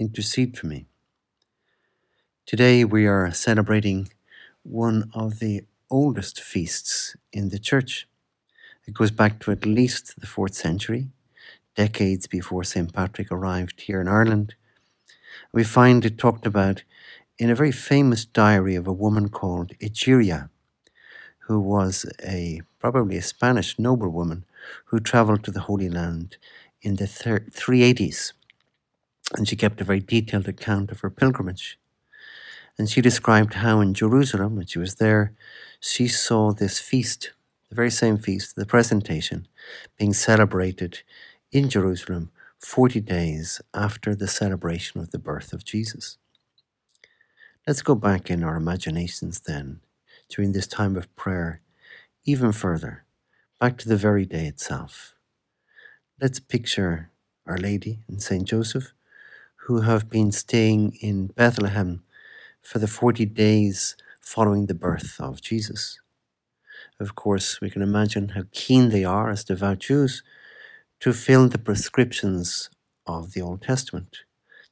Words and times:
intercede 0.00 0.56
for 0.56 0.66
me. 0.66 0.86
Today 2.46 2.84
we 2.84 3.06
are 3.06 3.30
celebrating 3.32 4.08
one 4.62 5.10
of 5.14 5.38
the 5.40 5.64
oldest 5.90 6.40
feasts 6.40 7.14
in 7.32 7.50
the 7.50 7.58
Church. 7.58 8.08
It 8.86 8.94
goes 8.94 9.10
back 9.10 9.38
to 9.40 9.50
at 9.52 9.66
least 9.66 10.18
the 10.18 10.26
fourth 10.26 10.54
century, 10.54 11.08
decades 11.76 12.26
before 12.26 12.64
St. 12.64 12.92
Patrick 12.92 13.30
arrived 13.30 13.82
here 13.82 14.00
in 14.00 14.08
Ireland. 14.08 14.54
We 15.52 15.64
find 15.64 16.04
it 16.04 16.16
talked 16.16 16.46
about 16.46 16.82
in 17.38 17.50
a 17.50 17.54
very 17.54 17.72
famous 17.72 18.24
diary 18.24 18.76
of 18.76 18.86
a 18.86 18.92
woman 19.04 19.28
called 19.28 19.72
Egeria, 19.80 20.48
who 21.40 21.60
was 21.60 22.10
a 22.24 22.62
probably 22.78 23.18
a 23.18 23.22
Spanish 23.22 23.78
noblewoman 23.78 24.44
who 24.86 24.98
traveled 24.98 25.44
to 25.44 25.50
the 25.50 25.66
Holy 25.68 25.90
Land 25.90 26.38
in 26.80 26.96
the 26.96 27.04
380s 27.04 28.32
and 29.36 29.48
she 29.48 29.56
kept 29.56 29.80
a 29.80 29.84
very 29.84 30.00
detailed 30.00 30.48
account 30.48 30.90
of 30.90 31.00
her 31.00 31.10
pilgrimage. 31.10 31.78
And 32.78 32.88
she 32.88 33.00
described 33.00 33.54
how 33.54 33.80
in 33.80 33.94
Jerusalem, 33.94 34.56
when 34.56 34.66
she 34.66 34.78
was 34.78 34.96
there, 34.96 35.34
she 35.80 36.08
saw 36.08 36.52
this 36.52 36.78
feast, 36.78 37.32
the 37.68 37.74
very 37.74 37.90
same 37.90 38.16
feast, 38.16 38.56
the 38.56 38.66
presentation, 38.66 39.46
being 39.98 40.12
celebrated 40.12 41.00
in 41.52 41.68
Jerusalem 41.68 42.30
40 42.58 43.00
days 43.00 43.60
after 43.74 44.14
the 44.14 44.28
celebration 44.28 45.00
of 45.00 45.10
the 45.10 45.18
birth 45.18 45.52
of 45.52 45.64
Jesus. 45.64 46.18
Let's 47.66 47.82
go 47.82 47.94
back 47.94 48.30
in 48.30 48.42
our 48.42 48.56
imaginations 48.56 49.40
then, 49.40 49.80
during 50.28 50.52
this 50.52 50.66
time 50.66 50.96
of 50.96 51.14
prayer, 51.16 51.60
even 52.24 52.52
further, 52.52 53.04
back 53.58 53.78
to 53.78 53.88
the 53.88 53.96
very 53.96 54.24
day 54.24 54.46
itself. 54.46 55.14
Let's 56.20 56.40
picture 56.40 57.10
Our 57.46 57.56
Lady 57.58 58.00
and 58.08 58.22
Saint 58.22 58.46
Joseph 58.48 58.92
who 59.66 59.82
have 59.82 60.10
been 60.10 60.32
staying 60.32 60.96
in 61.00 61.28
Bethlehem 61.28 62.02
for 62.62 62.78
the 62.78 62.88
40 62.88 63.26
days 63.26 63.96
following 64.20 64.66
the 64.66 64.74
birth 64.74 65.16
of 65.20 65.42
Jesus. 65.42 66.00
Of 67.00 67.14
course, 67.14 67.60
we 67.60 67.70
can 67.70 67.82
imagine 67.82 68.30
how 68.30 68.44
keen 68.52 68.90
they 68.90 69.04
are 69.04 69.30
as 69.30 69.44
devout 69.44 69.80
Jews 69.80 70.22
to 71.00 71.12
fill 71.12 71.48
the 71.48 71.58
prescriptions 71.58 72.70
of 73.06 73.32
the 73.32 73.42
Old 73.42 73.62
Testament 73.62 74.18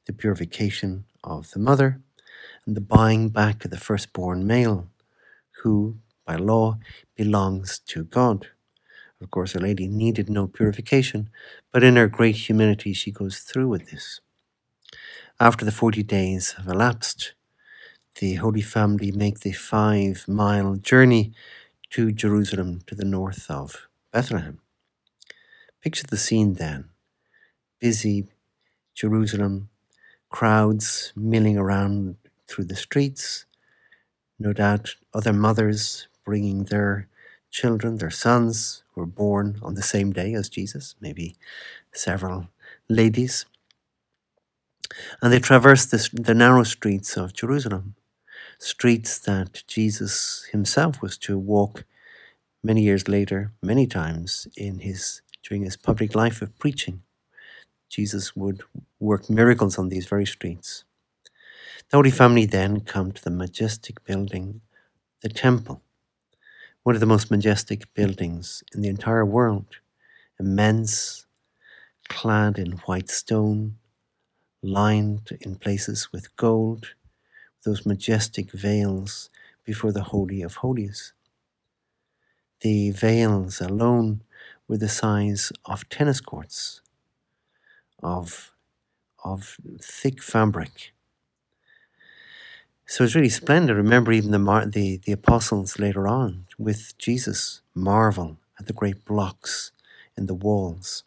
the 0.07 0.13
purification 0.13 1.05
of 1.23 1.51
the 1.51 1.59
mother 1.59 2.01
and 2.65 2.75
the 2.77 2.81
buying 2.81 3.29
back 3.29 3.65
of 3.65 3.71
the 3.71 3.77
firstborn 3.77 4.47
male, 4.47 4.89
who, 5.63 5.97
by 6.25 6.35
law, 6.35 6.79
belongs 7.15 7.79
to 7.87 8.03
God. 8.05 8.47
Of 9.21 9.31
course, 9.31 9.55
Our 9.55 9.61
Lady 9.61 9.87
needed 9.87 10.29
no 10.29 10.47
purification, 10.47 11.29
but 11.73 11.83
in 11.83 11.97
her 11.97 12.07
great 12.07 12.35
humility, 12.35 12.93
she 12.93 13.11
goes 13.11 13.39
through 13.39 13.69
with 13.69 13.91
this. 13.91 14.21
After 15.41 15.63
the 15.63 15.71
40 15.71 16.03
days 16.03 16.51
have 16.57 16.67
elapsed, 16.67 17.31
the 18.19 18.33
Holy 18.33 18.61
Family 18.61 19.09
make 19.09 19.39
the 19.39 19.53
five 19.53 20.25
mile 20.27 20.75
journey 20.75 21.31
to 21.91 22.11
Jerusalem 22.11 22.81
to 22.87 22.93
the 22.93 23.05
north 23.05 23.49
of 23.49 23.87
Bethlehem. 24.11 24.59
Picture 25.81 26.05
the 26.05 26.17
scene 26.17 26.55
then. 26.55 26.89
Busy 27.79 28.27
Jerusalem, 28.93 29.69
crowds 30.29 31.13
milling 31.15 31.57
around 31.57 32.17
through 32.45 32.65
the 32.65 32.75
streets, 32.75 33.45
no 34.37 34.51
doubt 34.51 34.95
other 35.13 35.31
mothers 35.31 36.09
bringing 36.25 36.65
their 36.65 37.07
children, 37.49 37.99
their 37.99 38.09
sons, 38.09 38.83
who 38.91 38.99
were 38.99 39.07
born 39.07 39.57
on 39.63 39.75
the 39.75 39.81
same 39.81 40.11
day 40.11 40.33
as 40.33 40.49
Jesus, 40.49 40.95
maybe 40.99 41.37
several 41.93 42.49
ladies 42.89 43.45
and 45.21 45.31
they 45.31 45.39
traversed 45.39 45.91
the, 45.91 46.09
the 46.13 46.33
narrow 46.33 46.63
streets 46.63 47.17
of 47.17 47.33
Jerusalem, 47.33 47.95
streets 48.57 49.19
that 49.19 49.63
Jesus 49.67 50.47
himself 50.51 51.01
was 51.01 51.17
to 51.19 51.37
walk 51.37 51.85
many 52.63 52.83
years 52.83 53.07
later, 53.07 53.53
many 53.61 53.87
times 53.87 54.47
in 54.57 54.79
his 54.79 55.21
during 55.43 55.63
his 55.63 55.77
public 55.77 56.15
life 56.15 56.41
of 56.41 56.57
preaching. 56.59 57.01
Jesus 57.89 58.35
would 58.35 58.61
work 58.99 59.29
miracles 59.29 59.79
on 59.79 59.89
these 59.89 60.05
very 60.05 60.25
streets. 60.25 60.83
The 61.89 61.97
Holy 61.97 62.11
Family 62.11 62.45
then 62.45 62.81
come 62.81 63.11
to 63.13 63.23
the 63.23 63.31
majestic 63.31 64.03
building, 64.05 64.61
the 65.21 65.29
temple, 65.29 65.81
one 66.83 66.95
of 66.95 66.99
the 66.99 67.07
most 67.07 67.31
majestic 67.31 67.91
buildings 67.95 68.63
in 68.75 68.81
the 68.81 68.89
entire 68.89 69.25
world, 69.25 69.77
immense, 70.39 71.25
clad 72.07 72.59
in 72.59 72.73
white 72.85 73.09
stone, 73.09 73.78
lined 74.61 75.37
in 75.41 75.55
places 75.55 76.09
with 76.11 76.35
gold, 76.35 76.93
those 77.65 77.85
majestic 77.85 78.51
veils 78.51 79.29
before 79.65 79.91
the 79.91 80.03
Holy 80.03 80.41
of 80.41 80.55
Holies. 80.55 81.13
The 82.61 82.91
veils 82.91 83.61
alone 83.61 84.23
were 84.67 84.77
the 84.77 84.89
size 84.89 85.51
of 85.65 85.87
tennis 85.89 86.21
courts, 86.21 86.81
of, 88.03 88.51
of 89.23 89.57
thick 89.81 90.21
fabric. 90.21 90.93
So 92.85 93.03
it's 93.03 93.15
really 93.15 93.29
splendid. 93.29 93.75
Remember, 93.75 94.11
even 94.11 94.31
the, 94.31 94.39
mar- 94.39 94.65
the, 94.65 94.97
the 94.97 95.11
apostles 95.11 95.79
later 95.79 96.07
on 96.07 96.47
with 96.57 96.97
Jesus 96.97 97.61
marvel 97.75 98.37
at 98.59 98.65
the 98.65 98.73
great 98.73 99.05
blocks 99.05 99.71
in 100.17 100.25
the 100.25 100.33
walls. 100.33 101.03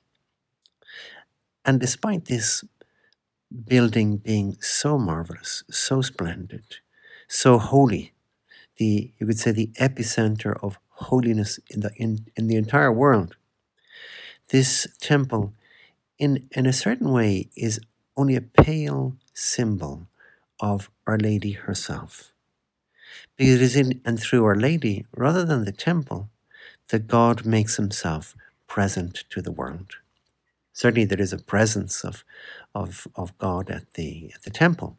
And 1.65 1.81
despite 1.81 2.27
this 2.27 2.65
building 3.53 4.17
being 4.17 4.57
so 4.61 4.99
marvelous, 4.99 5.65
so 5.71 6.03
splendid, 6.03 6.65
so 7.29 7.59
holy, 7.59 8.13
the 8.79 9.13
you 9.19 9.27
could 9.27 9.39
say 9.39 9.53
the 9.53 9.71
epicenter 9.81 10.57
of 10.63 10.79
holiness 10.89 11.59
in 11.71 11.81
the 11.81 11.93
in, 11.97 12.27
in 12.37 12.47
the 12.49 12.57
entire 12.57 12.93
world. 12.93 13.37
This 14.49 14.87
temple, 15.01 15.55
in 16.19 16.49
in 16.53 16.67
a 16.67 16.73
certain 16.73 17.11
way, 17.11 17.49
is 17.57 17.81
only 18.17 18.37
a 18.37 18.41
pale 18.41 19.17
symbol 19.35 20.09
of 20.61 20.91
Our 21.07 21.19
Lady 21.19 21.53
herself. 21.53 22.33
Because 23.37 23.55
it 23.55 23.63
is 23.63 23.77
in 23.77 24.01
and 24.05 24.21
through 24.21 24.45
Our 24.45 24.57
Lady, 24.57 25.07
rather 25.17 25.45
than 25.45 25.65
the 25.65 25.73
temple, 25.73 26.31
that 26.89 27.09
God 27.09 27.47
makes 27.47 27.77
himself 27.77 28.35
present 28.67 29.25
to 29.31 29.43
the 29.43 29.53
world. 29.53 29.97
Certainly, 30.73 31.07
there 31.07 31.21
is 31.21 31.33
a 31.33 31.39
presence 31.39 32.05
of, 32.05 32.25
of, 32.75 33.07
of 33.15 33.37
God 33.39 33.71
at 33.71 33.95
the, 33.95 34.33
at 34.35 34.43
the 34.43 34.51
temple. 34.51 34.97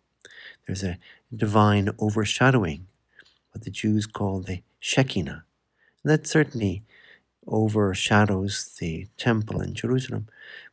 There's 0.65 0.83
a 0.83 0.97
divine 1.35 1.89
overshadowing, 1.99 2.87
what 3.51 3.63
the 3.63 3.71
Jews 3.71 4.05
call 4.05 4.39
the 4.41 4.61
Shekinah. 4.79 5.43
And 6.03 6.11
that 6.11 6.27
certainly 6.27 6.83
overshadows 7.47 8.75
the 8.79 9.07
temple 9.17 9.61
in 9.61 9.73
Jerusalem. 9.73 10.27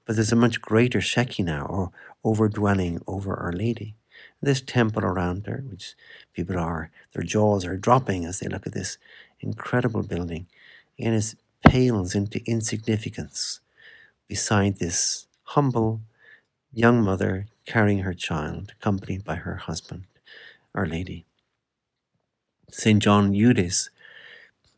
But 0.04 0.16
there's 0.16 0.32
a 0.32 0.36
much 0.36 0.60
greater 0.60 1.00
Shekinah 1.00 1.64
or 1.64 1.90
overdwelling 2.25 3.02
over 3.06 3.34
Our 3.34 3.52
Lady. 3.52 3.94
This 4.42 4.60
temple 4.60 5.04
around 5.04 5.46
her, 5.46 5.62
which 5.69 5.94
people 6.32 6.58
are, 6.58 6.90
their 7.12 7.22
jaws 7.22 7.64
are 7.64 7.76
dropping 7.76 8.25
as 8.25 8.40
they 8.40 8.48
look 8.48 8.66
at 8.66 8.75
this 8.75 8.98
incredible 9.40 10.02
building, 10.02 10.46
again, 10.98 11.14
it 11.14 11.34
pales 11.66 12.14
into 12.14 12.42
insignificance 12.46 13.60
beside 14.30 14.78
this 14.78 15.26
humble 15.42 16.00
young 16.72 17.02
mother 17.02 17.48
carrying 17.66 17.98
her 17.98 18.14
child, 18.14 18.72
accompanied 18.78 19.24
by 19.24 19.34
her 19.34 19.56
husband, 19.56 20.04
Our 20.72 20.86
Lady. 20.86 21.26
St. 22.70 23.02
John 23.02 23.32
Eudes, 23.32 23.90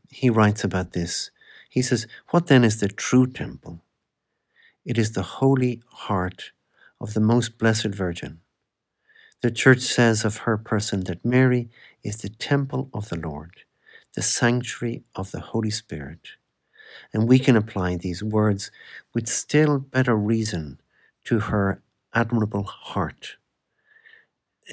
he 0.08 0.31
writes 0.31 0.64
about 0.64 0.94
this. 0.94 1.31
He 1.69 1.82
says, 1.82 2.06
What 2.31 2.46
then 2.46 2.64
is 2.64 2.81
the 2.81 2.88
true 2.88 3.26
temple? 3.26 3.82
It 4.87 4.96
is 4.96 5.12
the 5.12 5.28
holy 5.40 5.82
heart 6.06 6.52
of 6.99 7.12
the 7.12 7.20
most 7.20 7.58
blessed 7.58 7.94
Virgin. 8.04 8.40
The 9.43 9.50
Church 9.50 9.81
says 9.81 10.25
of 10.25 10.49
her 10.49 10.56
person 10.56 11.04
that 11.04 11.26
Mary 11.26 11.69
is 12.02 12.16
the 12.16 12.31
temple 12.31 12.88
of 12.94 13.10
the 13.10 13.19
Lord, 13.19 13.64
the 14.14 14.22
sanctuary 14.22 15.02
of 15.14 15.31
the 15.31 15.40
Holy 15.40 15.70
Spirit. 15.70 16.40
And 17.12 17.29
we 17.29 17.39
can 17.39 17.56
apply 17.56 17.97
these 17.97 18.23
words 18.23 18.71
with 19.15 19.29
still 19.29 19.79
better 19.79 20.17
reason 20.17 20.81
to 21.27 21.41
her 21.41 21.83
admirable 22.15 22.65
heart. 22.65 23.37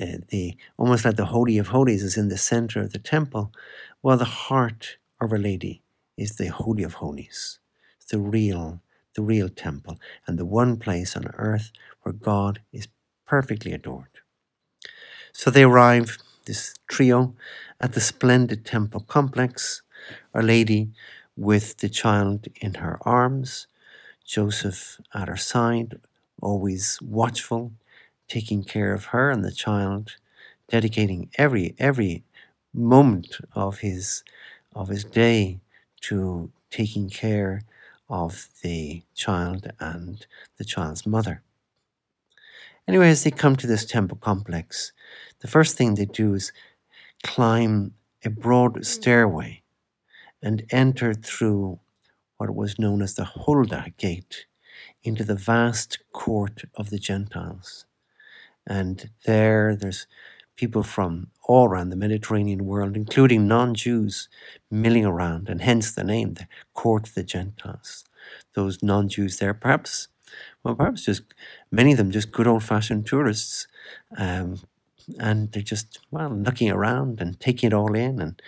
uh, 0.02 0.18
the 0.30 0.58
almost 0.78 1.06
like 1.06 1.16
the 1.16 1.28
holy 1.28 1.58
of 1.58 1.68
holies 1.70 2.04
is 2.04 2.18
in 2.18 2.30
the 2.30 2.38
center 2.38 2.82
of 2.82 2.94
the 2.94 3.00
temple, 3.00 3.52
while 4.02 4.18
the 4.18 4.26
heart 4.26 4.98
of 5.22 5.32
Our 5.32 5.38
Lady 5.40 5.82
is 6.18 6.38
the 6.38 6.48
holy 6.48 6.84
of 6.84 6.96
holies, 6.96 7.60
the 8.12 8.20
real, 8.20 8.82
the 9.16 9.22
real 9.22 9.50
temple, 9.50 10.00
and 10.28 10.38
the 10.40 10.46
one 10.46 10.78
place 10.78 11.16
on 11.16 11.28
earth 11.36 11.72
where 12.04 12.14
God 12.14 12.62
is 12.72 12.88
perfectly 13.28 13.74
adored. 13.74 14.10
So 15.34 15.52
they 15.52 15.64
arrive, 15.64 16.18
this 16.46 16.76
trio, 16.88 17.36
at 17.82 17.94
the 17.94 18.02
splendid 18.02 18.66
temple 18.66 19.02
complex. 19.02 19.82
Our 20.34 20.44
Lady 20.44 20.92
with 21.40 21.78
the 21.78 21.88
child 21.88 22.48
in 22.60 22.74
her 22.76 23.00
arms, 23.04 23.66
Joseph 24.26 25.00
at 25.14 25.30
her 25.30 25.38
side, 25.38 25.98
always 26.42 27.00
watchful, 27.02 27.72
taking 28.28 28.64
care 28.64 28.94
of 28.94 29.06
her 29.06 29.32
and 29.32 29.44
the 29.44 29.52
child, 29.52 30.18
dedicating 30.70 31.30
every 31.38 31.76
every 31.80 32.24
moment 32.74 33.38
of 33.56 33.80
his 33.80 34.24
of 34.76 34.90
his 34.90 35.06
day 35.06 35.60
to 36.02 36.52
taking 36.72 37.10
care 37.10 37.62
of 38.10 38.50
the 38.62 39.02
child 39.16 39.72
and 39.80 40.28
the 40.58 40.66
child's 40.66 41.06
mother. 41.06 41.42
Anyway, 42.86 43.10
as 43.10 43.24
they 43.24 43.32
come 43.32 43.56
to 43.56 43.68
this 43.68 43.86
temple 43.86 44.18
complex, 44.20 44.92
the 45.40 45.48
first 45.48 45.78
thing 45.78 45.96
they 45.96 46.06
do 46.06 46.34
is 46.34 46.52
climb 47.24 47.94
a 48.26 48.30
broad 48.30 48.86
stairway 48.86 49.59
and 50.42 50.66
entered 50.72 51.26
through 51.26 51.80
what 52.38 52.56
was 52.56 52.80
known 52.80 53.02
as 53.02 53.16
the 53.16 53.26
Hulda 53.26 53.94
Gate 53.98 54.46
into 55.04 55.24
the 55.24 55.36
vast 55.36 56.00
court 56.14 56.64
of 56.76 56.90
the 56.90 57.00
Gentiles. 57.00 57.86
And 58.66 59.10
there, 59.26 59.76
there's 59.76 60.08
people 60.56 60.84
from 60.84 61.28
all 61.44 61.68
around 61.68 61.90
the 61.90 61.96
Mediterranean 61.96 62.66
world, 62.66 62.96
including 62.96 63.48
non 63.48 63.74
Jews, 63.74 64.30
milling 64.70 65.06
around, 65.06 65.50
and 65.50 65.62
hence 65.62 65.92
the 65.92 66.04
name, 66.04 66.36
the 66.36 66.48
court 66.74 67.08
of 67.10 67.16
the 67.16 67.24
Gentiles. 67.24 68.06
Those 68.54 68.84
non 68.84 69.10
Jews 69.10 69.38
there, 69.38 69.54
perhaps, 69.54 70.10
well, 70.64 70.76
perhaps 70.76 71.06
just 71.06 71.24
many 71.72 71.94
of 71.94 71.98
them 71.98 72.12
just 72.12 72.32
good 72.32 72.48
old 72.48 72.64
fashioned 72.64 73.08
tourists. 73.08 73.68
Um, 74.18 74.60
and 75.20 75.52
they're 75.52 75.64
just, 75.64 76.00
well, 76.12 76.30
looking 76.30 76.70
around 76.70 77.20
and 77.20 77.40
taking 77.40 77.68
it 77.68 77.74
all 77.74 77.96
in 77.96 78.22
and 78.22 78.42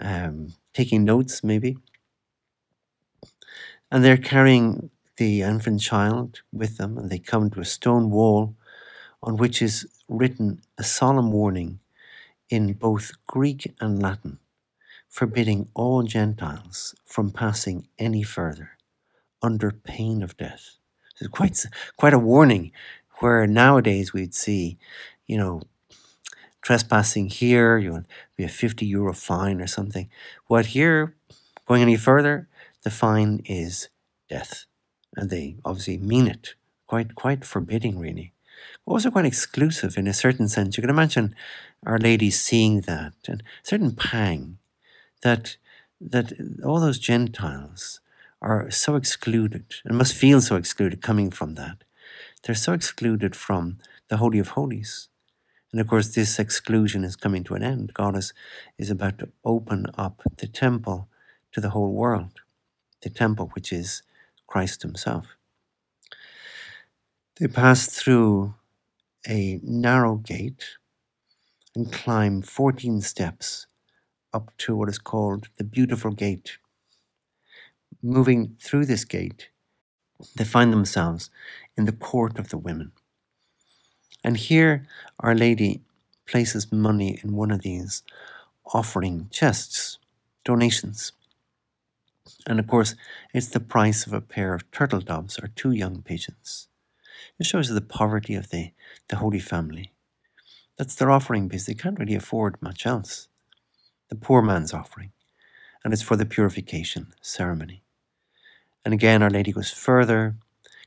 um, 0.00 0.52
taking 0.74 1.04
notes, 1.04 1.42
maybe. 1.44 1.76
And 3.90 4.04
they're 4.04 4.16
carrying 4.16 4.90
the 5.16 5.42
infant 5.42 5.80
child 5.80 6.40
with 6.52 6.78
them, 6.78 6.96
and 6.98 7.10
they 7.10 7.18
come 7.18 7.50
to 7.50 7.60
a 7.60 7.64
stone 7.64 8.10
wall 8.10 8.54
on 9.22 9.36
which 9.36 9.62
is 9.62 9.86
written 10.08 10.62
a 10.78 10.84
solemn 10.84 11.32
warning 11.32 11.80
in 12.50 12.72
both 12.74 13.12
Greek 13.26 13.74
and 13.80 14.02
Latin, 14.02 14.38
forbidding 15.08 15.68
all 15.74 16.02
Gentiles 16.02 16.94
from 17.04 17.30
passing 17.30 17.88
any 17.98 18.22
further 18.22 18.72
under 19.42 19.70
pain 19.70 20.22
of 20.22 20.36
death. 20.36 20.76
It's 21.20 21.28
quite, 21.28 21.64
quite 21.96 22.14
a 22.14 22.18
warning 22.18 22.72
where 23.20 23.46
nowadays 23.46 24.12
we'd 24.12 24.34
see, 24.34 24.78
you 25.26 25.36
know, 25.38 25.62
trespassing 26.62 27.28
here, 27.28 27.78
you'll 27.78 28.04
be 28.36 28.44
a 28.44 28.48
50 28.48 28.86
euro 28.86 29.12
fine 29.12 29.60
or 29.60 29.66
something. 29.66 30.08
What 30.46 30.66
here, 30.66 31.14
going 31.66 31.82
any 31.82 31.96
further, 31.96 32.48
the 32.82 32.90
fine 32.90 33.42
is 33.44 33.88
death. 34.28 34.64
And 35.16 35.28
they 35.28 35.56
obviously 35.64 35.98
mean 35.98 36.26
it. 36.26 36.54
Quite, 36.86 37.14
quite 37.14 37.44
forbidding, 37.44 37.98
really. 37.98 38.32
Also, 38.86 39.10
quite 39.10 39.24
exclusive 39.24 39.96
in 39.96 40.06
a 40.06 40.14
certain 40.14 40.48
sense. 40.48 40.76
You 40.76 40.82
can 40.82 40.90
imagine 40.90 41.34
Our 41.84 41.98
Lady 41.98 42.30
seeing 42.30 42.82
that 42.82 43.14
and 43.28 43.40
a 43.42 43.66
certain 43.66 43.92
pang 43.94 44.58
that 45.22 45.56
that 46.10 46.32
all 46.64 46.80
those 46.80 46.98
Gentiles 46.98 48.00
are 48.40 48.70
so 48.70 48.96
excluded 48.96 49.66
and 49.84 49.96
must 49.96 50.14
feel 50.14 50.40
so 50.40 50.56
excluded 50.56 51.00
coming 51.00 51.30
from 51.30 51.54
that. 51.54 51.84
They're 52.42 52.56
so 52.56 52.72
excluded 52.72 53.36
from 53.36 53.78
the 54.08 54.16
Holy 54.16 54.40
of 54.40 54.48
Holies. 54.48 55.08
And 55.72 55.80
of 55.80 55.88
course, 55.88 56.14
this 56.14 56.38
exclusion 56.38 57.02
is 57.02 57.16
coming 57.16 57.44
to 57.44 57.54
an 57.54 57.62
end. 57.62 57.94
God 57.94 58.16
is, 58.16 58.34
is 58.76 58.90
about 58.90 59.18
to 59.18 59.30
open 59.44 59.86
up 59.96 60.22
the 60.36 60.46
temple 60.46 61.08
to 61.52 61.60
the 61.60 61.70
whole 61.70 61.92
world, 61.92 62.40
the 63.00 63.10
temple 63.10 63.50
which 63.54 63.72
is 63.72 64.02
Christ 64.46 64.82
Himself. 64.82 65.36
They 67.36 67.48
pass 67.48 67.86
through 67.86 68.54
a 69.26 69.60
narrow 69.62 70.16
gate 70.16 70.76
and 71.74 71.90
climb 71.90 72.42
14 72.42 73.00
steps 73.00 73.66
up 74.34 74.52
to 74.58 74.76
what 74.76 74.88
is 74.90 74.98
called 74.98 75.48
the 75.56 75.64
Beautiful 75.64 76.10
Gate. 76.10 76.58
Moving 78.02 78.56
through 78.60 78.86
this 78.86 79.04
gate, 79.04 79.48
they 80.36 80.44
find 80.44 80.72
themselves 80.72 81.30
in 81.76 81.86
the 81.86 81.92
court 81.92 82.38
of 82.38 82.50
the 82.50 82.58
women. 82.58 82.92
And 84.24 84.36
here, 84.36 84.86
Our 85.20 85.34
Lady 85.34 85.80
places 86.26 86.72
money 86.72 87.18
in 87.22 87.34
one 87.34 87.50
of 87.50 87.62
these 87.62 88.02
offering 88.72 89.28
chests, 89.30 89.98
donations. 90.44 91.12
And 92.46 92.58
of 92.58 92.66
course, 92.66 92.94
it's 93.34 93.48
the 93.48 93.60
price 93.60 94.06
of 94.06 94.12
a 94.12 94.20
pair 94.20 94.54
of 94.54 94.70
turtle 94.70 95.00
doves 95.00 95.38
or 95.38 95.48
two 95.48 95.72
young 95.72 96.02
pigeons. 96.02 96.68
It 97.38 97.46
shows 97.46 97.68
the 97.68 97.80
poverty 97.80 98.34
of 98.34 98.50
the, 98.50 98.72
the 99.08 99.16
Holy 99.16 99.40
Family. 99.40 99.92
That's 100.78 100.94
their 100.94 101.10
offering 101.10 101.48
because 101.48 101.66
they 101.66 101.74
can't 101.74 101.98
really 101.98 102.14
afford 102.14 102.60
much 102.62 102.86
else. 102.86 103.28
The 104.08 104.16
poor 104.16 104.42
man's 104.42 104.72
offering. 104.72 105.12
And 105.84 105.92
it's 105.92 106.02
for 106.02 106.16
the 106.16 106.26
purification 106.26 107.12
ceremony. 107.20 107.82
And 108.84 108.94
again, 108.94 109.22
Our 109.22 109.30
Lady 109.30 109.52
goes 109.52 109.70
further, 109.70 110.36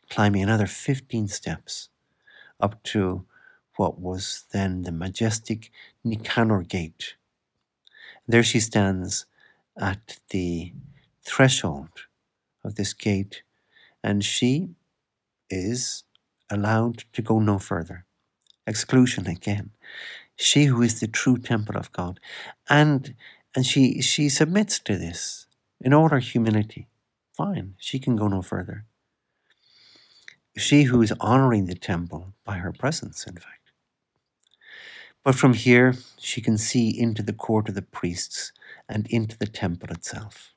climbing 0.10 0.44
another 0.44 0.68
15 0.68 1.28
steps 1.28 1.90
up 2.60 2.81
to 2.84 3.25
what 3.78 4.00
was 4.00 4.46
then 4.52 4.84
the 4.84 4.92
majestic 4.92 5.72
Nicanor 6.04 6.63
Gate. 6.63 7.16
There 8.28 8.44
she 8.44 8.60
stands 8.60 9.25
at 9.78 10.18
the 10.30 10.74
threshold 11.24 11.90
of 12.63 12.75
this 12.75 12.94
gate, 12.94 13.44
and 14.04 14.24
she 14.24 14.69
is 15.50 16.04
allowed 16.50 17.04
to 17.14 17.21
go 17.21 17.40
no 17.40 17.59
further. 17.59 18.06
Exclusion 18.66 19.28
again. 19.28 19.71
She 20.35 20.66
who 20.66 20.81
is 20.81 21.00
the 21.00 21.07
true 21.07 21.38
temple 21.38 21.78
of 21.78 21.92
God. 21.92 22.19
And 22.69 23.16
and 23.56 23.66
she 23.66 24.02
she 24.02 24.30
submits 24.30 24.80
to 24.80 24.97
this 24.97 25.47
in 25.80 25.94
all 25.94 26.09
her 26.09 26.19
humility. 26.19 26.88
Fine, 27.38 27.76
she 27.78 28.00
can 28.00 28.16
go 28.16 28.28
no 28.28 28.42
further. 28.42 28.85
She 30.57 30.83
who 30.83 31.02
is 31.02 31.14
honoring 31.19 31.66
the 31.66 31.76
temple 31.76 32.33
by 32.45 32.57
her 32.57 32.71
presence, 32.71 33.28
in 33.28 33.35
fact. 33.35 33.71
But 35.24 35.35
from 35.35 35.54
here, 35.54 35.95
she 36.18 36.40
can 36.40 36.57
see 36.57 36.97
into 36.97 37.21
the 37.24 37.33
court 37.33 37.68
of 37.68 37.76
the 37.76 37.81
priests 37.81 38.54
and 38.88 39.07
into 39.07 39.38
the 39.38 39.47
temple 39.47 39.90
itself. 39.92 40.54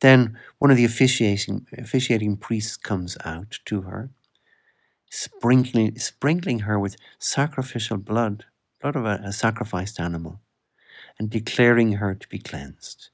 Then 0.00 0.38
one 0.58 0.70
of 0.70 0.76
the 0.76 0.84
officiating, 0.84 1.66
officiating 1.76 2.36
priests 2.36 2.76
comes 2.76 3.16
out 3.24 3.58
to 3.64 3.82
her, 3.82 4.10
sprinkling, 5.10 5.98
sprinkling 5.98 6.60
her 6.60 6.78
with 6.78 6.96
sacrificial 7.18 7.96
blood, 7.96 8.44
blood 8.80 8.96
of 8.96 9.06
a, 9.06 9.20
a 9.24 9.32
sacrificed 9.32 9.98
animal, 9.98 10.40
and 11.18 11.30
declaring 11.30 11.92
her 11.94 12.14
to 12.14 12.28
be 12.28 12.38
cleansed. 12.38 13.10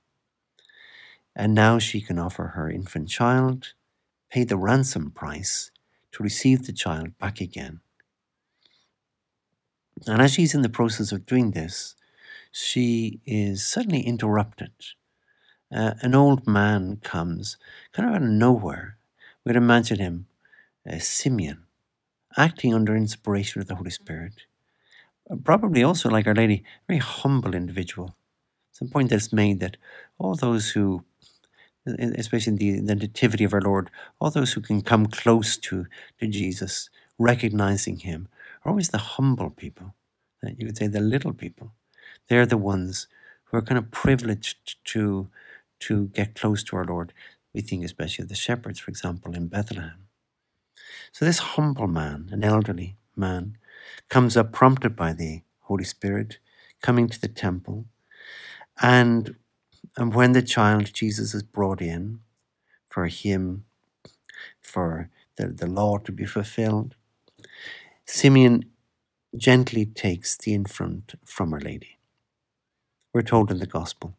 And 1.37 1.55
now 1.55 1.78
she 1.78 2.00
can 2.00 2.19
offer 2.19 2.49
her 2.49 2.71
infant 2.71 3.09
child, 3.09 3.75
pay 4.30 4.44
the 4.44 4.56
ransom 4.56 5.11
price 5.11 5.70
to 6.12 6.23
receive 6.23 6.66
the 6.66 6.73
child 6.73 7.18
back 7.18 7.40
again. 7.40 7.80
And 10.06 10.23
as 10.23 10.35
she's 10.35 10.54
in 10.54 10.62
the 10.62 10.68
process 10.68 11.12
of 11.12 11.26
doing 11.26 11.50
this, 11.50 11.94
she 12.52 13.20
is 13.26 13.66
suddenly 13.66 14.00
interrupted. 14.00 14.73
Uh, 15.75 15.94
an 16.00 16.14
old 16.14 16.47
man 16.47 16.99
comes, 17.02 17.56
kind 17.92 18.08
of 18.08 18.14
out 18.14 18.23
of 18.23 18.28
nowhere. 18.28 18.97
We'd 19.44 19.56
imagine 19.56 19.99
him, 19.99 20.26
uh, 20.90 20.99
Simeon, 20.99 21.64
acting 22.37 22.75
under 22.75 22.97
inspiration 22.97 23.61
of 23.61 23.68
the 23.68 23.75
Holy 23.75 23.90
Spirit. 23.90 24.44
Probably 25.44 25.82
also, 25.82 26.08
like 26.08 26.26
Our 26.26 26.35
Lady, 26.35 26.64
a 26.64 26.87
very 26.87 27.00
humble 27.00 27.54
individual. 27.54 28.16
It's 28.70 28.80
a 28.80 28.87
point 28.87 29.11
that's 29.11 29.32
made 29.32 29.61
that 29.61 29.76
all 30.18 30.35
those 30.35 30.70
who 30.70 31.04
especially 31.87 32.52
in 32.52 32.56
the, 32.58 32.80
the 32.80 32.94
nativity 32.94 33.44
of 33.44 33.54
our 33.54 33.61
Lord, 33.61 33.90
all 34.20 34.30
those 34.30 34.52
who 34.52 34.61
can 34.61 34.82
come 34.82 35.06
close 35.06 35.56
to, 35.58 35.87
to 36.20 36.26
Jesus, 36.26 36.90
recognizing 37.18 37.99
him, 37.99 38.28
are 38.64 38.70
always 38.70 38.90
the 38.90 38.99
humble 38.99 39.50
people. 39.50 39.94
You 40.42 40.66
could 40.66 40.76
say 40.76 40.87
the 40.87 41.00
little 41.00 41.32
people. 41.32 41.73
They're 42.28 42.47
the 42.47 42.58
ones 42.58 43.08
who 43.44 43.56
are 43.56 43.62
kind 43.62 43.78
of 43.78 43.90
privileged 43.90 44.76
to, 44.87 45.28
to 45.80 46.08
get 46.08 46.35
close 46.35 46.62
to 46.64 46.76
our 46.76 46.85
Lord. 46.85 47.12
We 47.54 47.61
think 47.62 47.85
especially 47.85 48.25
of 48.25 48.28
the 48.28 48.35
shepherds, 48.35 48.78
for 48.78 48.90
example, 48.90 49.35
in 49.35 49.49
Bethlehem. 49.49 50.06
So 51.12 51.25
this 51.25 51.38
humble 51.38 51.87
man, 51.88 52.28
an 52.32 52.44
elderly 52.44 52.97
man, 53.16 53.56
comes 54.08 54.37
up 54.37 54.52
prompted 54.52 54.94
by 54.94 55.12
the 55.12 55.42
Holy 55.62 55.85
Spirit, 55.85 56.38
coming 56.82 57.08
to 57.08 57.20
the 57.20 57.28
temple. 57.28 57.87
And, 58.80 59.37
and 59.99 60.14
when 60.14 60.31
the 60.31 60.43
child 60.43 60.95
Jesus 60.95 61.35
is 61.35 61.43
brought 61.43 61.83
in 61.83 62.21
for 62.87 63.09
him, 63.09 63.64
for 64.61 65.11
the, 65.37 65.49
the 65.49 65.67
law 65.67 65.99
to 65.99 66.12
be 66.12 66.25
fulfilled, 66.25 66.95
Simeon 68.07 68.67
gently 69.37 69.85
takes 69.85 70.37
the 70.37 70.55
infant 70.55 71.17
from 71.25 71.52
Our 71.52 71.59
Lady. 71.59 71.99
We're 73.12 73.23
told 73.23 73.50
in 73.50 73.59
the 73.59 73.67
Gospel. 73.67 74.17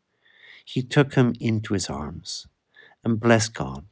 He 0.65 0.81
took 0.81 1.13
him 1.13 1.33
into 1.39 1.73
his 1.73 1.89
arms 1.89 2.45
and 3.01 3.17
blessed 3.17 3.53
God. 3.53 3.85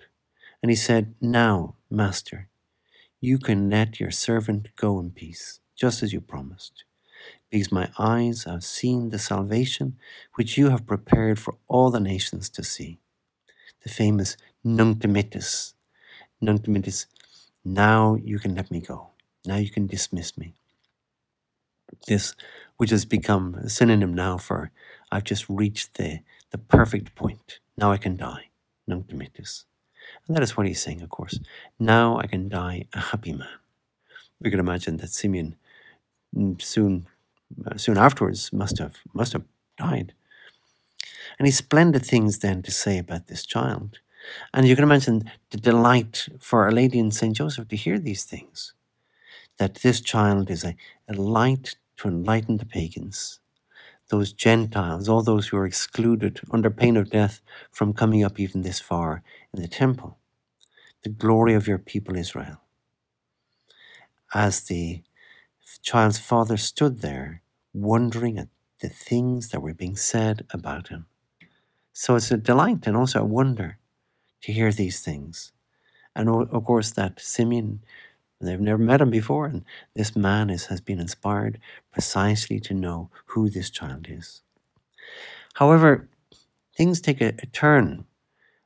And 0.61 0.69
he 0.69 0.75
said, 0.75 1.15
Now, 1.21 1.75
Master, 1.89 2.49
you 3.21 3.37
can 3.37 3.69
let 3.69 3.97
your 3.97 4.11
servant 4.11 4.75
go 4.75 4.99
in 4.99 5.11
peace, 5.11 5.61
just 5.73 6.03
as 6.03 6.11
you 6.11 6.19
promised, 6.19 6.83
because 7.49 7.71
my 7.71 7.89
eyes 7.97 8.43
have 8.43 8.63
seen 8.63 9.09
the 9.09 9.19
salvation 9.19 9.97
which 10.35 10.57
you 10.57 10.69
have 10.69 10.85
prepared 10.85 11.39
for 11.39 11.55
all 11.67 11.89
the 11.89 11.99
nations 11.99 12.49
to 12.49 12.63
see. 12.63 12.99
The 13.83 13.89
famous 13.89 14.37
Nunc 14.63 14.99
Dimittis. 14.99 15.73
Nunc 16.41 16.61
Dimittis, 16.63 17.05
now 17.63 18.15
you 18.15 18.39
can 18.39 18.55
let 18.55 18.69
me 18.69 18.81
go. 18.81 19.07
Now 19.45 19.57
you 19.57 19.69
can 19.69 19.87
dismiss 19.87 20.37
me. 20.37 20.53
This, 22.07 22.35
which 22.75 22.89
has 22.89 23.05
become 23.05 23.55
a 23.55 23.69
synonym 23.69 24.13
now 24.13 24.37
for 24.37 24.71
I've 25.11 25.23
just 25.23 25.47
reached 25.47 25.95
the, 25.95 26.19
the 26.51 26.57
perfect 26.57 27.15
point. 27.15 27.59
Now 27.77 27.91
I 27.91 27.97
can 27.97 28.17
die. 28.17 28.49
Nunc 28.87 29.07
Dimittis. 29.07 29.63
And 30.27 30.35
that 30.35 30.43
is 30.43 30.57
what 30.57 30.67
he's 30.67 30.81
saying, 30.81 31.01
of 31.01 31.09
course. 31.09 31.39
Now 31.79 32.17
I 32.17 32.27
can 32.27 32.49
die 32.49 32.85
a 32.93 32.99
happy 32.99 33.33
man. 33.33 33.59
We 34.41 34.49
can 34.49 34.59
imagine 34.59 34.97
that 34.97 35.09
Simeon 35.09 35.55
mm, 36.35 36.61
soon, 36.61 37.07
Uh, 37.65 37.77
soon 37.77 37.97
afterwards 37.97 38.51
must 38.53 38.79
have 38.79 38.97
must 39.13 39.33
have 39.33 39.43
died. 39.77 40.13
And 41.37 41.47
he's 41.47 41.57
splendid 41.57 42.05
things 42.05 42.39
then 42.39 42.61
to 42.63 42.71
say 42.71 42.97
about 42.97 43.27
this 43.27 43.45
child. 43.45 43.99
And 44.53 44.67
you 44.67 44.75
can 44.75 44.83
imagine 44.83 45.31
the 45.51 45.57
delight 45.57 46.27
for 46.39 46.63
Our 46.63 46.71
Lady 46.71 46.99
in 46.99 47.11
Saint 47.11 47.37
Joseph 47.37 47.67
to 47.69 47.75
hear 47.75 47.99
these 47.99 48.23
things. 48.23 48.73
That 49.57 49.75
this 49.75 50.01
child 50.01 50.49
is 50.49 50.63
a, 50.63 50.75
a 51.07 51.13
light 51.13 51.75
to 51.97 52.07
enlighten 52.07 52.57
the 52.57 52.65
pagans, 52.65 53.39
those 54.09 54.33
Gentiles, 54.33 55.09
all 55.09 55.23
those 55.23 55.47
who 55.47 55.57
are 55.57 55.65
excluded 55.65 56.41
under 56.51 56.69
pain 56.69 56.97
of 56.97 57.09
death 57.09 57.41
from 57.71 57.93
coming 57.93 58.23
up 58.23 58.39
even 58.39 58.61
this 58.61 58.79
far 58.79 59.23
in 59.53 59.61
the 59.61 59.67
temple. 59.67 60.17
The 61.03 61.09
glory 61.09 61.53
of 61.53 61.67
your 61.67 61.77
people 61.79 62.15
Israel. 62.17 62.61
As 64.33 64.61
the 64.61 65.03
child's 65.77 66.19
father 66.19 66.57
stood 66.57 67.01
there, 67.01 67.41
wondering 67.73 68.37
at 68.37 68.49
the 68.81 68.89
things 68.89 69.49
that 69.49 69.61
were 69.61 69.73
being 69.73 69.95
said 69.95 70.45
about 70.51 70.89
him. 70.89 71.07
So 71.93 72.15
it's 72.15 72.31
a 72.31 72.37
delight 72.37 72.85
and 72.85 72.95
also 72.95 73.21
a 73.21 73.25
wonder 73.25 73.77
to 74.43 74.51
hear 74.51 74.71
these 74.71 75.01
things. 75.01 75.51
And 76.15 76.29
of 76.29 76.63
course, 76.65 76.91
that 76.91 77.19
Simeon, 77.19 77.81
they've 78.39 78.59
never 78.59 78.81
met 78.81 79.01
him 79.01 79.09
before, 79.09 79.45
and 79.45 79.65
this 79.95 80.15
man 80.15 80.49
is, 80.49 80.67
has 80.67 80.81
been 80.81 80.99
inspired 80.99 81.59
precisely 81.91 82.59
to 82.61 82.73
know 82.73 83.09
who 83.27 83.49
this 83.49 83.69
child 83.69 84.07
is. 84.09 84.41
However, 85.55 86.07
things 86.75 87.01
take 87.01 87.21
a, 87.21 87.33
a 87.39 87.45
turn, 87.47 88.05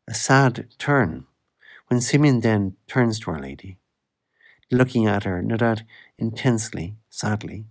a 0.08 0.14
sad 0.14 0.68
turn, 0.78 1.26
when 1.88 2.02
Simeon 2.02 2.42
then 2.42 2.76
turns 2.88 3.20
to 3.20 3.32
Our 3.32 3.40
Lady, 3.42 3.78
looking 4.72 5.08
at 5.08 5.26
her, 5.26 5.42
no 5.42 5.58
doubt 5.58 5.84
intensely, 6.22 6.96
sadly, 7.10 7.66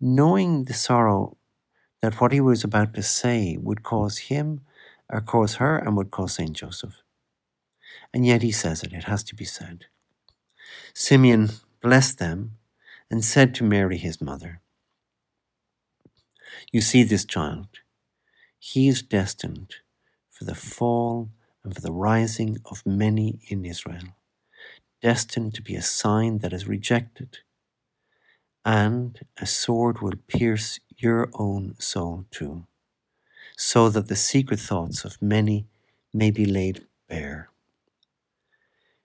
knowing 0.00 0.64
the 0.64 0.72
sorrow 0.72 1.36
that 2.00 2.20
what 2.20 2.32
he 2.32 2.40
was 2.40 2.64
about 2.64 2.94
to 2.94 3.02
say 3.02 3.56
would 3.60 3.82
cause 3.82 4.18
him 4.30 4.62
or 5.12 5.20
cause 5.20 5.56
her 5.56 5.76
and 5.76 5.96
would 5.96 6.10
cause 6.10 6.34
Saint 6.34 6.56
Joseph. 6.56 7.02
And 8.12 8.26
yet 8.26 8.42
he 8.42 8.50
says 8.50 8.82
it, 8.82 8.92
it 8.92 9.04
has 9.04 9.22
to 9.24 9.34
be 9.34 9.44
said. 9.44 9.84
Simeon 10.94 11.50
blessed 11.82 12.18
them 12.18 12.56
and 13.10 13.24
said 13.24 13.54
to 13.54 13.64
Mary, 13.64 13.98
his 13.98 14.20
mother, 14.20 14.60
You 16.72 16.80
see 16.80 17.02
this 17.02 17.24
child. 17.24 17.68
He 18.58 18.88
is 18.88 19.02
destined 19.02 19.74
for 20.30 20.44
the 20.44 20.54
fall 20.54 21.28
and 21.62 21.74
for 21.74 21.82
the 21.82 21.92
rising 21.92 22.56
of 22.64 22.86
many 22.86 23.40
in 23.48 23.64
Israel, 23.64 24.16
destined 25.04 25.52
to 25.54 25.62
be 25.62 25.76
a 25.76 25.82
sign 25.82 26.38
that 26.38 26.54
is 26.54 26.66
rejected, 26.66 27.30
and 28.64 29.20
a 29.38 29.44
sword 29.44 30.00
will 30.00 30.18
pierce 30.26 30.80
your 30.96 31.28
own 31.34 31.74
soul 31.78 32.24
too 32.30 32.66
so 33.56 33.90
that 33.90 34.08
the 34.08 34.16
secret 34.16 34.58
thoughts 34.58 35.04
of 35.04 35.20
many 35.20 35.66
may 36.12 36.30
be 36.30 36.46
laid 36.46 36.86
bare. 37.08 37.50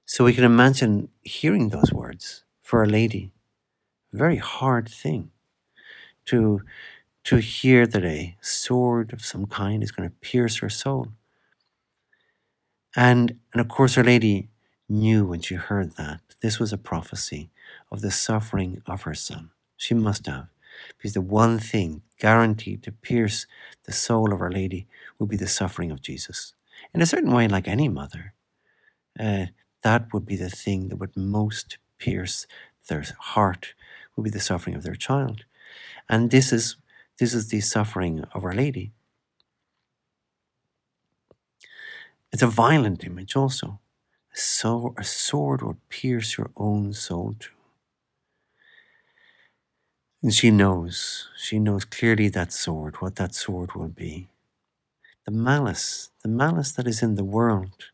So 0.06 0.24
we 0.24 0.34
can 0.34 0.44
imagine 0.44 1.10
hearing 1.22 1.70
those 1.70 1.92
words 1.92 2.44
for 2.64 2.82
a 2.82 2.88
lady. 2.88 3.32
Very 4.12 4.38
hard 4.38 4.88
thing 4.88 5.32
to, 6.26 6.62
to 7.26 7.36
hear 7.38 7.86
that 7.86 8.06
a 8.06 8.38
sword 8.42 9.14
of 9.14 9.24
some 9.24 9.46
kind 9.46 9.84
is 9.84 9.92
going 9.92 10.10
to 10.10 10.16
pierce 10.22 10.58
her 10.60 10.70
soul. 10.70 11.08
And, 12.96 13.38
and 13.54 13.62
of 13.62 13.68
course, 13.68 13.98
Our 13.98 14.04
Lady 14.04 14.50
knew 14.90 15.26
when 15.26 15.42
she 15.42 15.56
heard 15.56 15.96
that 15.98 16.22
this 16.42 16.60
was 16.60 16.74
a 16.74 16.78
prophecy 16.78 17.52
of 17.92 18.02
the 18.02 18.12
suffering 18.12 18.82
of 18.88 19.04
her 19.04 19.16
son. 19.16 19.52
She 19.78 19.94
must 19.94 20.28
have 20.28 20.48
because 20.98 21.14
the 21.14 21.22
one 21.22 21.60
thing 21.60 22.02
guaranteed 22.20 22.84
to 22.84 22.92
pierce 22.92 23.48
the 23.86 23.92
soul 23.92 24.34
of 24.34 24.42
Our 24.42 24.52
Lady 24.52 24.88
would 25.20 25.30
be 25.30 25.38
the 25.38 25.48
suffering 25.48 25.92
of 25.92 26.02
Jesus. 26.02 26.54
In 26.94 27.02
a 27.02 27.06
certain 27.06 27.32
way, 27.34 27.48
like 27.48 27.68
any 27.68 27.90
mother, 27.90 28.34
uh, 29.20 29.48
that 29.84 30.14
would 30.14 30.26
be 30.26 30.36
the 30.36 30.50
thing 30.50 30.90
that 30.90 30.98
would 30.98 31.16
most 31.18 31.78
pierce 32.00 32.48
their 32.90 33.04
heart, 33.20 33.74
would 34.16 34.24
be 34.24 34.30
the 34.30 34.40
suffering 34.40 34.76
of 34.76 34.84
their 34.84 34.96
child. 34.96 35.46
And 36.10 36.32
this 36.32 36.54
is 36.54 36.78
this 37.20 37.34
is 37.34 37.50
the 37.50 37.62
suffering 37.62 38.26
of 38.34 38.44
Our 38.46 38.54
Lady. 38.56 38.94
It's 42.32 42.44
a 42.44 42.48
violent 42.48 43.04
image 43.04 43.36
also. 43.36 43.80
So 44.42 44.94
a 44.98 45.04
sword 45.04 45.62
would 45.62 45.90
pierce 45.90 46.38
your 46.38 46.50
own 46.56 46.94
soul 46.94 47.36
too. 47.38 47.50
And 50.24 50.34
she 50.34 50.50
knows, 50.50 51.28
she 51.38 51.60
knows 51.60 51.84
clearly 51.84 52.30
that 52.30 52.54
sword, 52.54 52.96
what 53.02 53.18
that 53.18 53.36
sword 53.36 53.76
will 53.76 53.90
be. 53.90 54.30
The 55.26 55.32
malice, 55.32 56.12
the 56.24 56.30
malice 56.30 56.72
that 56.72 56.88
is 56.88 57.04
in 57.04 57.16
the 57.16 57.26
world, 57.26 57.90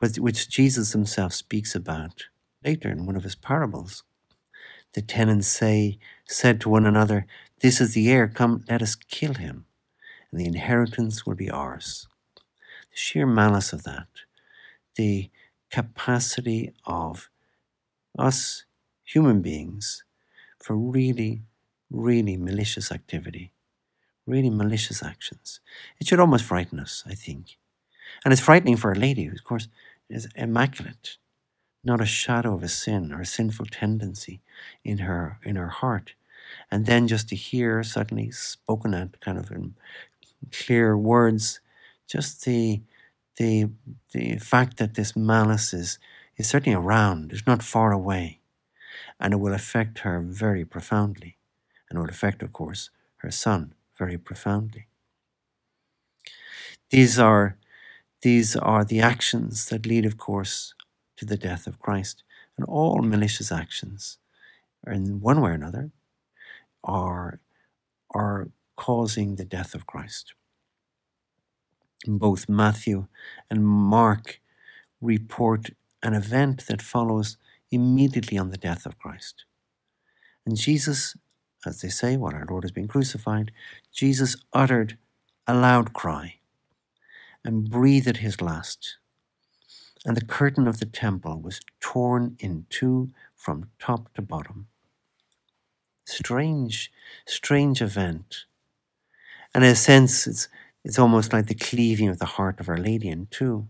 which 0.00 0.50
Jesus 0.50 0.92
himself 0.92 1.32
speaks 1.32 1.74
about 1.74 2.24
later 2.62 2.90
in 2.90 3.06
one 3.06 3.16
of 3.16 3.24
his 3.24 3.34
parables. 3.34 4.02
The 4.92 5.00
tenants 5.00 5.48
say, 5.48 5.98
said 6.26 6.60
to 6.60 6.68
one 6.68 6.84
another, 6.84 7.26
This 7.60 7.80
is 7.80 7.94
the 7.94 8.10
heir, 8.10 8.28
come, 8.28 8.64
let 8.68 8.82
us 8.82 8.94
kill 8.94 9.34
him, 9.34 9.64
and 10.30 10.38
the 10.38 10.46
inheritance 10.46 11.24
will 11.24 11.34
be 11.34 11.50
ours. 11.50 12.06
The 12.90 12.96
sheer 12.96 13.26
malice 13.26 13.72
of 13.72 13.84
that, 13.84 14.08
the 14.96 15.30
capacity 15.70 16.72
of 16.84 17.28
us 18.18 18.64
human 19.04 19.40
beings 19.40 20.04
for 20.58 20.76
really, 20.76 21.42
really 21.90 22.36
malicious 22.36 22.92
activity, 22.92 23.52
really 24.26 24.50
malicious 24.50 25.02
actions. 25.02 25.60
It 26.00 26.06
should 26.06 26.20
almost 26.20 26.44
frighten 26.44 26.78
us, 26.78 27.04
I 27.06 27.14
think. 27.14 27.56
And 28.24 28.32
it's 28.32 28.42
frightening 28.42 28.76
for 28.76 28.92
a 28.92 28.98
lady 28.98 29.24
who, 29.24 29.32
of 29.32 29.44
course, 29.44 29.68
is 30.10 30.28
immaculate, 30.34 31.16
not 31.84 32.00
a 32.00 32.06
shadow 32.06 32.54
of 32.54 32.62
a 32.62 32.68
sin 32.68 33.12
or 33.12 33.20
a 33.20 33.26
sinful 33.26 33.66
tendency 33.66 34.40
in 34.84 34.98
her 34.98 35.38
in 35.42 35.56
her 35.56 35.68
heart. 35.68 36.14
And 36.70 36.86
then 36.86 37.08
just 37.08 37.28
to 37.28 37.36
hear 37.36 37.82
suddenly 37.82 38.30
spoken 38.30 38.94
at 38.94 39.20
kind 39.20 39.38
of 39.38 39.50
in 39.50 39.74
clear 40.50 40.96
words, 40.96 41.60
just 42.06 42.44
the 42.44 42.80
the 43.38 43.70
the 44.12 44.38
fact 44.38 44.76
that 44.78 44.94
this 44.94 45.16
malice 45.16 45.72
is 45.72 45.98
is 46.36 46.48
certainly 46.48 46.76
around, 46.76 47.32
is 47.32 47.46
not 47.46 47.62
far 47.62 47.92
away 47.92 48.38
and 49.20 49.34
it 49.34 49.38
will 49.38 49.52
affect 49.52 50.00
her 50.00 50.20
very 50.20 50.64
profoundly, 50.64 51.36
and 51.88 51.98
it 51.98 52.00
will 52.00 52.08
affect, 52.08 52.42
of 52.42 52.52
course, 52.52 52.90
her 53.18 53.30
son 53.30 53.74
very 53.96 54.16
profoundly. 54.16 54.86
These 56.90 57.18
are, 57.18 57.56
these 58.22 58.56
are 58.56 58.84
the 58.84 59.00
actions 59.00 59.68
that 59.68 59.86
lead, 59.86 60.06
of 60.06 60.16
course, 60.16 60.74
to 61.16 61.24
the 61.24 61.36
death 61.36 61.66
of 61.66 61.80
Christ. 61.80 62.22
And 62.56 62.66
all 62.66 63.02
malicious 63.02 63.52
actions, 63.52 64.18
in 64.86 65.20
one 65.20 65.40
way 65.40 65.50
or 65.50 65.54
another, 65.54 65.90
are, 66.82 67.40
are 68.14 68.50
causing 68.76 69.36
the 69.36 69.44
death 69.44 69.74
of 69.74 69.86
Christ. 69.86 70.34
Both 72.06 72.48
Matthew 72.48 73.06
and 73.50 73.66
Mark 73.66 74.40
report 75.00 75.70
an 76.02 76.14
event 76.14 76.66
that 76.68 76.82
follows 76.82 77.36
immediately 77.70 78.38
on 78.38 78.50
the 78.50 78.56
death 78.56 78.86
of 78.86 78.98
Christ. 78.98 79.44
And 80.46 80.56
Jesus, 80.56 81.16
as 81.66 81.80
they 81.80 81.88
say, 81.88 82.16
while 82.16 82.34
our 82.34 82.46
Lord 82.48 82.64
has 82.64 82.70
been 82.70 82.88
crucified, 82.88 83.50
Jesus 83.92 84.36
uttered 84.52 84.96
a 85.46 85.54
loud 85.54 85.92
cry 85.92 86.36
and 87.44 87.68
breathed 87.68 88.18
his 88.18 88.40
last. 88.40 88.96
And 90.04 90.16
the 90.16 90.24
curtain 90.24 90.68
of 90.68 90.78
the 90.78 90.86
temple 90.86 91.40
was 91.40 91.60
torn 91.80 92.36
in 92.38 92.66
two 92.70 93.10
from 93.34 93.70
top 93.78 94.12
to 94.14 94.22
bottom. 94.22 94.68
Strange, 96.04 96.90
strange 97.26 97.82
event. 97.82 98.44
And 99.54 99.64
in 99.64 99.70
a 99.70 99.76
sense, 99.76 100.26
it's, 100.26 100.48
it's 100.84 100.98
almost 100.98 101.32
like 101.32 101.46
the 101.46 101.54
cleaving 101.54 102.08
of 102.08 102.18
the 102.18 102.24
heart 102.24 102.60
of 102.60 102.68
Our 102.68 102.78
Lady 102.78 103.08
in 103.08 103.26
two. 103.30 103.68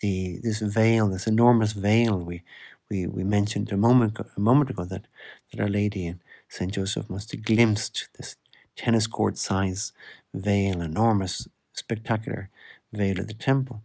The, 0.00 0.40
this 0.42 0.60
veil, 0.60 1.08
this 1.08 1.26
enormous 1.26 1.72
veil 1.72 2.18
we, 2.18 2.42
we, 2.90 3.06
we 3.06 3.24
mentioned 3.24 3.72
a 3.72 3.76
moment, 3.76 4.18
a 4.18 4.40
moment 4.40 4.70
ago 4.70 4.84
that, 4.84 5.06
that 5.50 5.60
Our 5.60 5.68
Lady 5.68 6.06
and 6.06 6.20
St. 6.48 6.72
Joseph 6.72 7.08
must 7.08 7.32
have 7.32 7.44
glimpsed 7.44 8.08
this 8.18 8.36
tennis 8.76 9.06
court 9.06 9.38
size 9.38 9.92
veil, 10.34 10.80
enormous, 10.80 11.48
spectacular 11.72 12.50
veil 12.92 13.20
of 13.20 13.28
the 13.28 13.34
temple. 13.34 13.82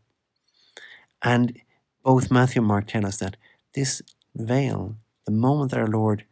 And 1.22 1.60
both 2.04 2.32
Matthew 2.32 2.62
and 2.62 2.68
Mark 2.68 2.88
tell 2.88 3.06
us 3.06 3.18
that 3.18 3.38
this 3.74 4.02
veil, 4.36 4.96
the 5.26 5.32
moment 5.32 5.72
that 5.72 5.80
our 5.80 5.88
Lord 5.88 6.26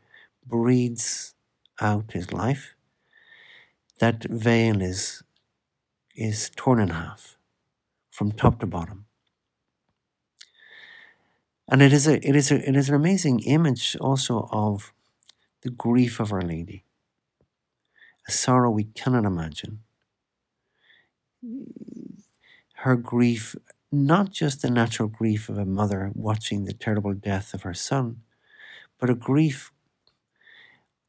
breathes 0.46 1.34
out 1.80 2.12
his 2.14 2.32
life, 2.34 2.74
that 4.00 4.24
veil 4.24 4.82
is, 4.82 5.24
is 6.18 6.50
torn 6.56 6.80
in 6.80 6.90
half 6.90 7.38
from 8.10 8.32
top 8.32 8.60
to 8.60 8.66
bottom. 8.66 9.06
And 11.70 11.82
it 11.82 11.94
is, 11.94 12.08
a, 12.08 12.16
it, 12.28 12.36
is 12.36 12.52
a, 12.52 12.68
it 12.68 12.76
is 12.76 12.90
an 12.90 12.96
amazing 12.96 13.40
image 13.42 13.96
also 14.02 14.50
of 14.52 14.94
the 15.62 15.70
grief 15.70 16.20
of 16.20 16.32
Our 16.32 16.42
Lady, 16.42 16.84
a 18.28 18.32
sorrow 18.32 18.72
we 18.72 18.86
cannot 18.86 19.26
imagine. 19.26 19.80
Her 22.76 22.96
grief, 22.96 23.56
not 23.92 24.32
just 24.32 24.62
the 24.62 24.70
natural 24.70 25.10
grief 25.10 25.50
of 25.50 25.58
a 25.58 25.66
mother 25.66 26.12
watching 26.16 26.66
the 26.66 26.74
terrible 26.74 27.14
death 27.14 27.54
of 27.54 27.64
her 27.64 27.74
son, 27.74 28.22
but 29.00 29.10
a 29.10 29.16
grief 29.16 29.72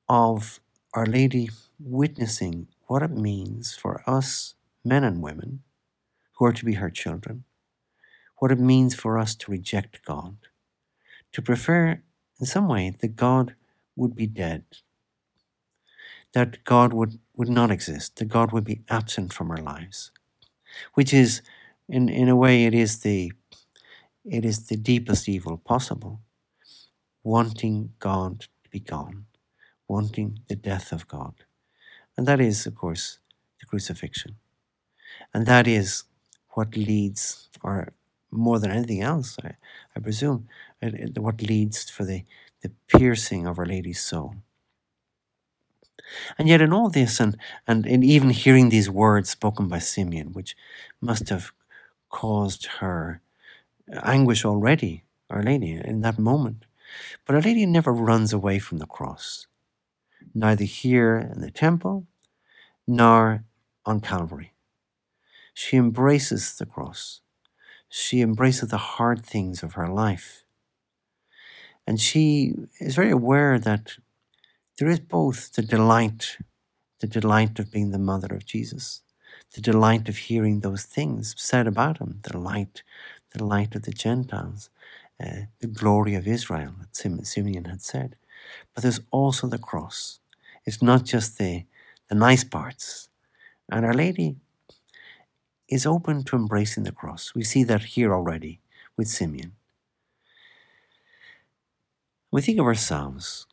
of 0.08 0.60
Our 0.92 1.06
Lady 1.06 1.50
witnessing 1.78 2.68
what 2.86 3.02
it 3.02 3.12
means 3.12 3.74
for 3.74 4.02
us, 4.06 4.54
men 4.88 5.04
and 5.04 5.22
women, 5.22 5.62
who 6.36 6.46
are 6.46 6.52
to 6.52 6.64
be 6.64 6.74
her 6.74 6.90
children, 6.90 7.44
what 8.38 8.50
it 8.50 8.58
means 8.58 8.94
for 8.94 9.18
us 9.18 9.34
to 9.36 9.50
reject 9.50 10.04
God, 10.04 10.36
to 11.32 11.42
prefer, 11.42 12.02
in 12.40 12.46
some 12.46 12.68
way, 12.68 12.96
that 13.00 13.16
God 13.16 13.54
would 13.96 14.14
be 14.14 14.26
dead, 14.26 14.64
that 16.32 16.64
God 16.64 16.92
would, 16.92 17.18
would 17.36 17.48
not 17.48 17.70
exist, 17.70 18.16
that 18.16 18.28
God 18.28 18.52
would 18.52 18.64
be 18.64 18.82
absent 18.88 19.32
from 19.32 19.50
our 19.50 19.58
lives, 19.58 20.10
which 20.94 21.12
is, 21.12 21.42
in, 21.88 22.08
in 22.08 22.28
a 22.28 22.36
way, 22.36 22.64
it 22.64 22.74
is 22.74 23.00
the 23.00 23.32
it 24.30 24.44
is 24.44 24.66
the 24.66 24.76
deepest 24.76 25.26
evil 25.26 25.56
possible, 25.56 26.20
wanting 27.22 27.94
God 27.98 28.40
to 28.40 28.70
be 28.70 28.78
gone, 28.78 29.24
wanting 29.88 30.40
the 30.48 30.56
death 30.56 30.92
of 30.92 31.08
God. 31.08 31.32
And 32.14 32.26
that 32.26 32.38
is, 32.38 32.66
of 32.66 32.74
course, 32.74 33.20
the 33.58 33.64
crucifixion. 33.64 34.36
And 35.32 35.46
that 35.46 35.66
is 35.66 36.04
what 36.50 36.76
leads, 36.76 37.48
or 37.62 37.92
more 38.30 38.58
than 38.58 38.70
anything 38.70 39.02
else, 39.02 39.36
I, 39.42 39.54
I 39.96 40.00
presume, 40.00 40.48
what 41.16 41.42
leads 41.42 41.90
for 41.90 42.04
the, 42.04 42.24
the 42.62 42.70
piercing 42.88 43.46
of 43.46 43.58
Our 43.58 43.66
Lady's 43.66 44.00
soul. 44.00 44.34
And 46.38 46.48
yet, 46.48 46.60
in 46.60 46.72
all 46.72 46.88
this, 46.88 47.20
and, 47.20 47.36
and 47.66 47.86
in 47.86 48.02
even 48.02 48.30
hearing 48.30 48.70
these 48.70 48.88
words 48.88 49.30
spoken 49.30 49.68
by 49.68 49.78
Simeon, 49.78 50.32
which 50.32 50.56
must 51.00 51.28
have 51.28 51.52
caused 52.08 52.66
her 52.80 53.20
anguish 54.02 54.44
already, 54.44 55.04
Our 55.30 55.42
Lady, 55.42 55.72
in 55.72 56.00
that 56.00 56.18
moment, 56.18 56.64
but 57.26 57.34
Our 57.34 57.42
Lady 57.42 57.66
never 57.66 57.92
runs 57.92 58.32
away 58.32 58.58
from 58.58 58.78
the 58.78 58.86
cross, 58.86 59.46
neither 60.34 60.64
here 60.64 61.30
in 61.34 61.40
the 61.40 61.50
temple 61.50 62.06
nor 62.86 63.44
on 63.84 64.00
Calvary. 64.00 64.52
She 65.60 65.76
embraces 65.76 66.54
the 66.54 66.66
cross. 66.66 67.20
She 67.88 68.20
embraces 68.20 68.68
the 68.68 68.84
hard 68.94 69.26
things 69.26 69.64
of 69.64 69.72
her 69.72 69.88
life. 69.88 70.44
And 71.84 72.00
she 72.00 72.54
is 72.78 72.94
very 72.94 73.10
aware 73.10 73.58
that 73.58 73.94
there 74.78 74.88
is 74.88 75.00
both 75.00 75.52
the 75.54 75.62
delight, 75.62 76.36
the 77.00 77.08
delight 77.08 77.58
of 77.58 77.72
being 77.72 77.90
the 77.90 77.98
mother 77.98 78.32
of 78.36 78.46
Jesus, 78.46 79.02
the 79.52 79.60
delight 79.60 80.08
of 80.08 80.16
hearing 80.28 80.60
those 80.60 80.84
things 80.84 81.34
said 81.36 81.66
about 81.66 81.98
him, 81.98 82.20
the 82.22 82.38
light, 82.38 82.84
the 83.32 83.42
light 83.42 83.74
of 83.74 83.82
the 83.82 83.98
Gentiles, 84.06 84.70
uh, 85.20 85.46
the 85.58 85.66
glory 85.66 86.14
of 86.14 86.28
Israel, 86.28 86.74
that 86.78 87.26
Simeon 87.26 87.64
had 87.64 87.82
said. 87.82 88.14
But 88.72 88.82
there's 88.82 89.00
also 89.10 89.48
the 89.48 89.58
cross. 89.58 90.20
It's 90.64 90.80
not 90.80 91.04
just 91.04 91.36
the, 91.36 91.64
the 92.08 92.14
nice 92.14 92.44
parts. 92.44 93.08
And 93.68 93.84
Our 93.84 93.92
Lady 93.92 94.36
is 95.68 95.86
open 95.86 96.24
to 96.24 96.36
embracing 96.36 96.84
the 96.84 96.92
cross. 96.92 97.32
We 97.34 97.44
see 97.44 97.64
that 97.64 97.82
here 97.82 98.14
already 98.14 98.60
with 98.96 99.08
Simeon. 99.08 99.52
We 102.30 102.42
think 102.42 102.58
of 102.58 102.66
our 102.66 102.74
Psalms. 102.74 103.46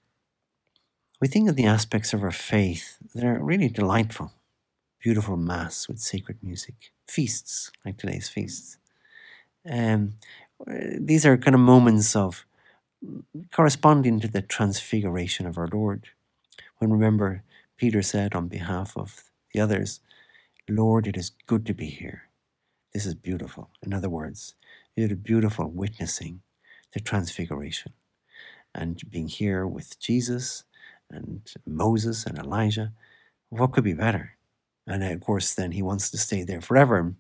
We 1.22 1.28
think 1.28 1.50
of 1.50 1.56
the 1.56 1.66
aspects 1.66 2.14
of 2.14 2.24
our 2.24 2.32
faith 2.32 2.98
that 3.14 3.24
are 3.24 3.44
really 3.44 3.70
delightful. 3.70 4.34
Beautiful 5.00 5.38
Mass 5.38 5.88
with 5.88 6.00
sacred 6.00 6.38
music, 6.42 6.92
feasts 7.08 7.72
like 7.86 7.98
today's 7.98 8.28
feasts. 8.28 8.78
Um, 9.70 10.16
these 11.00 11.26
are 11.26 11.38
kind 11.38 11.54
of 11.54 11.62
moments 11.62 12.16
of 12.16 12.46
corresponding 13.52 14.20
to 14.20 14.28
the 14.28 14.42
transfiguration 14.42 15.46
of 15.46 15.58
our 15.58 15.68
Lord. 15.72 16.08
When 16.80 16.92
remember, 16.92 17.44
Peter 17.78 18.02
said 18.02 18.34
on 18.34 18.48
behalf 18.48 18.98
of 18.98 19.26
the 19.54 19.60
others, 19.60 20.00
Lord, 20.70 21.06
it 21.06 21.16
is 21.16 21.32
good 21.46 21.66
to 21.68 21.74
be 21.74 21.88
here. 21.88 22.24
This 22.94 23.06
is 23.06 23.14
beautiful. 23.14 23.70
In 23.84 23.94
other 23.94 24.10
words, 24.10 24.56
it 24.96 25.12
is 25.12 25.18
beautiful 25.18 25.70
witnessing 25.70 26.42
the 26.94 27.00
transfiguration 27.00 27.94
and 28.74 29.00
being 29.10 29.28
here 29.28 29.68
with 29.68 30.00
Jesus 30.00 30.64
and 31.10 31.42
Moses 31.68 32.26
and 32.26 32.38
Elijah. 32.38 32.94
What 33.50 33.74
could 33.74 33.84
be 33.84 33.94
better? 33.94 34.38
And 34.88 35.04
of 35.04 35.22
course, 35.22 35.54
then 35.54 35.74
he 35.74 35.84
wants 35.84 36.10
to 36.10 36.18
stay 36.18 36.44
there 36.44 36.62
forever 36.62 36.98
and 36.98 37.16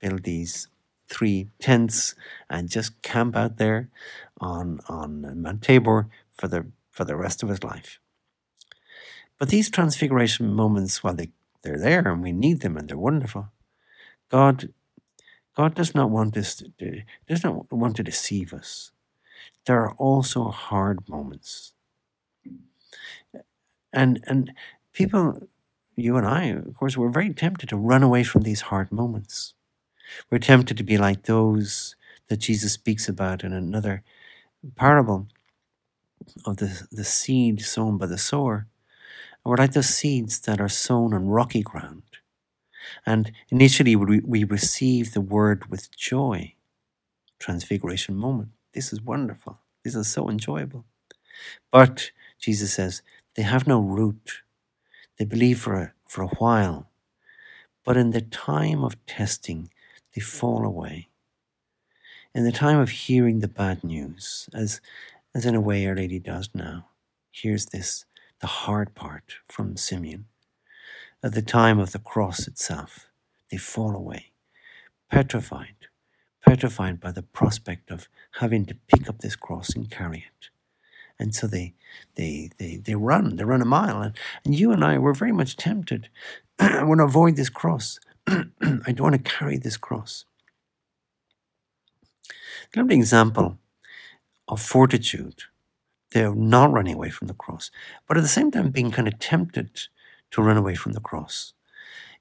build 0.00 0.24
these 0.24 0.68
three 1.08 1.48
tents 1.60 2.14
and 2.50 2.68
just 2.68 3.00
camp 3.02 3.36
out 3.36 3.58
there 3.58 3.90
on, 4.40 4.80
on 4.88 5.40
Mount 5.40 5.62
Tabor 5.62 6.08
for 6.32 6.48
the, 6.48 6.66
for 6.90 7.04
the 7.04 7.16
rest 7.16 7.42
of 7.42 7.48
his 7.48 7.62
life. 7.62 8.00
But 9.38 9.50
these 9.50 9.70
transfiguration 9.70 10.52
moments, 10.52 11.04
while 11.04 11.14
they, 11.14 11.30
they're 11.68 11.78
there 11.78 12.12
and 12.12 12.22
we 12.22 12.32
need 12.32 12.60
them 12.60 12.76
and 12.76 12.88
they're 12.88 12.98
wonderful, 12.98 13.48
God, 14.30 14.70
God 15.56 15.74
does 15.74 15.94
not 15.94 16.10
want 16.10 16.36
us 16.36 16.56
to, 16.56 17.02
does 17.28 17.44
not 17.44 17.70
want 17.72 17.96
to 17.96 18.02
deceive 18.02 18.52
us 18.52 18.92
there 19.68 19.82
are 19.82 19.92
also 19.92 20.44
hard 20.44 21.06
moments. 21.08 21.72
And 23.92 24.20
and 24.26 24.52
people, 24.92 25.46
you 25.94 26.16
and 26.16 26.26
I, 26.26 26.44
of 26.46 26.74
course, 26.74 26.96
we're 26.96 27.10
very 27.10 27.32
tempted 27.32 27.68
to 27.68 27.76
run 27.76 28.02
away 28.02 28.24
from 28.24 28.42
these 28.42 28.62
hard 28.62 28.90
moments. 28.90 29.54
We're 30.30 30.38
tempted 30.38 30.78
to 30.78 30.82
be 30.82 30.96
like 30.96 31.24
those 31.24 31.96
that 32.28 32.38
Jesus 32.38 32.72
speaks 32.72 33.08
about 33.08 33.44
in 33.44 33.52
another 33.52 34.02
parable 34.74 35.28
of 36.46 36.56
the, 36.56 36.86
the 36.90 37.04
seed 37.04 37.60
sown 37.60 37.98
by 37.98 38.06
the 38.06 38.18
sower. 38.18 38.66
We're 39.48 39.56
like 39.56 39.72
those 39.72 39.88
seeds 39.88 40.40
that 40.40 40.60
are 40.60 40.68
sown 40.68 41.14
on 41.14 41.26
rocky 41.26 41.62
ground. 41.62 42.02
And 43.06 43.32
initially 43.48 43.96
we, 43.96 44.20
we 44.20 44.44
receive 44.44 45.14
the 45.14 45.22
word 45.22 45.70
with 45.70 45.90
joy. 45.96 46.52
Transfiguration 47.38 48.14
moment. 48.14 48.50
This 48.74 48.92
is 48.92 49.00
wonderful. 49.00 49.58
This 49.82 49.94
is 49.94 50.06
so 50.06 50.28
enjoyable. 50.28 50.84
But 51.72 52.10
Jesus 52.38 52.74
says 52.74 53.00
they 53.36 53.42
have 53.42 53.66
no 53.66 53.80
root. 53.80 54.42
They 55.18 55.24
believe 55.24 55.58
for 55.58 55.76
a, 55.76 55.92
for 56.06 56.20
a 56.24 56.34
while, 56.36 56.90
but 57.86 57.96
in 57.96 58.10
the 58.10 58.20
time 58.20 58.84
of 58.84 59.02
testing, 59.06 59.70
they 60.14 60.20
fall 60.20 60.66
away. 60.66 61.08
In 62.34 62.44
the 62.44 62.52
time 62.52 62.80
of 62.80 62.90
hearing 62.90 63.40
the 63.40 63.48
bad 63.48 63.82
news, 63.82 64.50
as, 64.52 64.82
as 65.34 65.46
in 65.46 65.54
a 65.54 65.60
way 65.60 65.86
Our 65.86 65.96
Lady 65.96 66.18
does 66.18 66.50
now, 66.52 66.88
here's 67.32 67.66
this, 67.66 68.04
the 68.40 68.46
hard 68.48 68.94
part 68.94 69.36
from 69.48 69.76
Simeon. 69.76 70.26
At 71.22 71.34
the 71.34 71.42
time 71.42 71.78
of 71.80 71.92
the 71.92 71.98
cross 71.98 72.48
itself, 72.48 73.08
they 73.50 73.58
fall 73.58 73.96
away, 73.96 74.32
petrified, 75.10 75.88
petrified 76.46 77.00
by 77.00 77.12
the 77.12 77.22
prospect 77.22 77.90
of 77.90 78.08
having 78.40 78.66
to 78.66 78.76
pick 78.88 79.08
up 79.08 79.18
this 79.20 79.36
cross 79.36 79.70
and 79.76 79.90
carry 79.90 80.18
it, 80.20 80.50
And 81.18 81.34
so 81.34 81.46
they 81.48 81.74
they 82.16 82.50
they, 82.58 82.76
they 82.78 82.94
run, 82.96 83.36
they 83.36 83.44
run 83.44 83.62
a 83.62 83.66
mile. 83.66 84.02
And, 84.02 84.16
and 84.44 84.54
you 84.54 84.72
and 84.72 84.84
I 84.84 84.98
were 84.98 85.14
very 85.14 85.32
much 85.32 85.56
tempted. 85.56 86.08
I 86.60 86.84
want 86.84 87.00
to 87.00 87.04
avoid 87.06 87.36
this 87.36 87.50
cross. 87.50 88.00
I 88.28 88.92
don't 88.92 89.00
want 89.00 89.16
to 89.16 89.32
carry 89.38 89.58
this 89.58 89.76
cross. 89.78 90.26
Another 92.74 92.94
example 92.94 93.58
of 94.48 94.60
fortitude. 94.62 95.44
They're 96.10 96.34
not 96.34 96.72
running 96.72 96.94
away 96.94 97.10
from 97.10 97.28
the 97.28 97.34
cross, 97.34 97.70
but 98.06 98.16
at 98.16 98.22
the 98.22 98.28
same 98.28 98.50
time 98.50 98.70
being 98.70 98.90
kind 98.90 99.08
of 99.08 99.18
tempted 99.18 99.88
to 100.30 100.42
run 100.42 100.56
away 100.56 100.74
from 100.74 100.92
the 100.92 101.00
cross. 101.00 101.52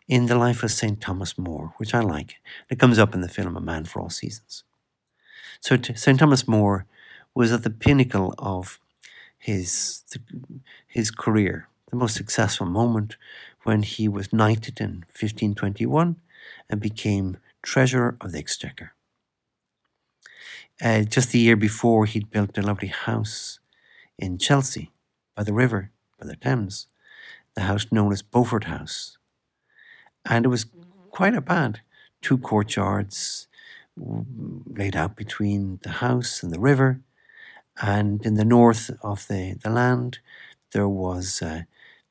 In 0.07 0.27
the 0.27 0.37
life 0.37 0.63
of 0.63 0.71
St. 0.71 0.99
Thomas 0.99 1.37
More, 1.37 1.73
which 1.77 1.93
I 1.93 1.99
like, 1.99 2.35
it 2.69 2.79
comes 2.79 2.99
up 2.99 3.13
in 3.13 3.21
the 3.21 3.29
film 3.29 3.55
A 3.57 3.61
Man 3.61 3.85
for 3.85 4.01
All 4.01 4.09
Seasons. 4.09 4.63
So 5.59 5.77
St. 5.77 6.19
Thomas 6.19 6.47
More 6.47 6.85
was 7.33 7.51
at 7.51 7.63
the 7.63 7.69
pinnacle 7.69 8.33
of 8.37 8.79
his, 9.37 10.03
his 10.87 11.11
career, 11.11 11.67
the 11.89 11.97
most 11.97 12.15
successful 12.15 12.65
moment 12.65 13.17
when 13.63 13.83
he 13.83 14.07
was 14.07 14.33
knighted 14.33 14.79
in 14.79 15.05
1521 15.11 16.15
and 16.69 16.79
became 16.79 17.37
Treasurer 17.61 18.17
of 18.21 18.31
the 18.31 18.39
Exchequer. 18.39 18.93
Uh, 20.81 21.01
just 21.01 21.31
the 21.31 21.39
year 21.39 21.55
before, 21.55 22.05
he'd 22.05 22.31
built 22.31 22.57
a 22.57 22.61
lovely 22.61 22.87
house 22.87 23.59
in 24.17 24.37
Chelsea 24.37 24.91
by 25.35 25.43
the 25.43 25.53
river, 25.53 25.91
by 26.19 26.25
the 26.25 26.35
Thames, 26.35 26.87
the 27.55 27.61
house 27.61 27.87
known 27.91 28.11
as 28.11 28.21
Beaufort 28.21 28.65
House. 28.65 29.17
And 30.25 30.45
it 30.45 30.49
was 30.49 30.65
quite 31.11 31.35
a 31.35 31.41
bad 31.41 31.81
two 32.21 32.37
courtyards 32.37 33.47
laid 33.95 34.95
out 34.95 35.15
between 35.15 35.79
the 35.83 35.89
house 35.89 36.43
and 36.43 36.51
the 36.51 36.59
river. 36.59 36.99
And 37.81 38.25
in 38.25 38.35
the 38.35 38.45
north 38.45 38.91
of 39.03 39.27
the, 39.27 39.57
the 39.63 39.69
land, 39.69 40.19
there 40.71 40.89
was 40.89 41.41
uh, 41.41 41.61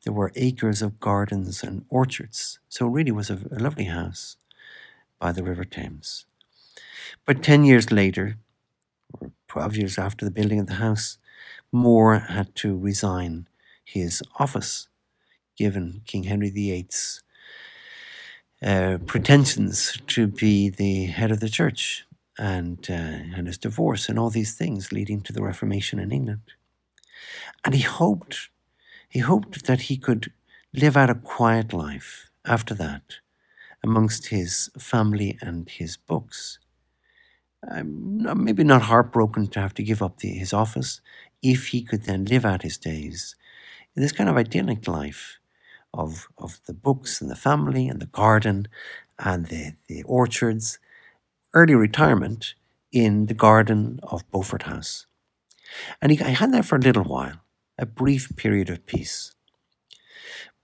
there 0.05 0.12
were 0.12 0.33
acres 0.37 0.83
of 0.83 1.01
gardens 1.01 1.64
and 1.64 1.85
orchards. 1.88 2.61
So 2.69 2.87
it 2.87 2.90
really 2.90 3.11
was 3.11 3.29
a, 3.29 3.40
a 3.51 3.59
lovely 3.59 3.87
house 3.87 4.37
by 5.19 5.33
the 5.33 5.42
River 5.42 5.64
Thames. 5.64 6.27
But 7.25 7.42
10 7.42 7.64
years 7.64 7.90
later, 7.90 8.37
or 9.21 9.33
12 9.49 9.77
years 9.77 9.99
after 9.99 10.25
the 10.25 10.31
building 10.31 10.61
of 10.61 10.69
the 10.69 10.75
house, 10.75 11.19
More 11.73 12.19
had 12.19 12.55
to 12.57 12.77
resign 12.77 13.49
his 13.85 14.23
office, 14.39 14.89
given 15.57 16.03
King 16.07 16.25
Henry 16.25 16.51
VIII's 16.51 17.23
uh, 18.63 18.99
pretensions 19.07 19.99
to 20.07 20.27
be 20.27 20.71
the 20.71 21.07
head 21.07 21.31
of 21.31 21.41
the 21.41 21.49
church 21.49 22.07
and, 22.39 22.87
uh, 22.89 23.37
and 23.37 23.47
his 23.47 23.59
divorce 23.59 24.09
and 24.09 24.19
all 24.19 24.31
these 24.31 24.55
things 24.55 24.93
leading 24.93 25.21
to 25.23 25.33
the 25.33 25.43
Reformation 25.43 25.99
in 25.99 26.13
England. 26.13 26.53
And 27.65 27.75
he 27.75 27.83
hoped, 27.83 28.49
he 29.09 29.21
hoped 29.21 29.67
that 29.67 29.83
he 29.83 29.97
could 29.97 30.33
live 30.73 30.97
out 30.97 31.11
a 31.11 31.15
quiet 31.15 31.73
life 31.73 32.31
after 32.45 32.75
that 32.75 33.17
amongst 33.83 34.29
his 34.29 34.71
family 34.79 35.39
and 35.41 35.69
his 35.69 35.97
books. 35.97 36.59
Um, 37.69 38.45
maybe 38.45 38.65
not 38.65 38.83
heartbroken 38.83 39.49
to 39.49 39.61
have 39.61 39.75
to 39.75 39.83
give 39.83 40.03
up 40.03 40.19
the, 40.19 40.29
his 40.29 40.53
office 40.53 41.01
if 41.42 41.68
he 41.68 41.83
could 41.83 42.05
then 42.05 42.25
live 42.25 42.44
out 42.44 42.62
his 42.62 42.79
days 42.79 43.35
in 43.94 44.03
this 44.03 44.12
kind 44.12 44.29
of 44.29 44.37
idyllic 44.37 44.87
life 44.87 45.38
of, 45.94 46.29
of 46.38 46.61
the 46.66 46.75
books 46.75 47.20
and 47.20 47.31
the 47.31 47.37
family 47.37 47.88
and 47.88 48.01
the 48.01 48.07
garden 48.07 48.68
and 49.18 49.46
the, 49.46 49.72
the 49.88 50.03
orchards, 50.03 50.79
early 51.55 51.75
retirement 51.75 52.55
in 52.92 53.27
the 53.27 53.35
garden 53.35 53.99
of 54.03 54.31
Beaufort 54.31 54.64
House. 54.64 55.07
And 56.01 56.12
he, 56.12 56.18
had 56.18 56.53
that 56.53 56.64
for 56.64 56.77
a 56.77 56.81
little 56.81 57.05
while, 57.05 57.40
a 57.79 57.87
brief 57.87 58.37
period 58.37 58.70
of 58.70 58.87
peace. 58.87 59.33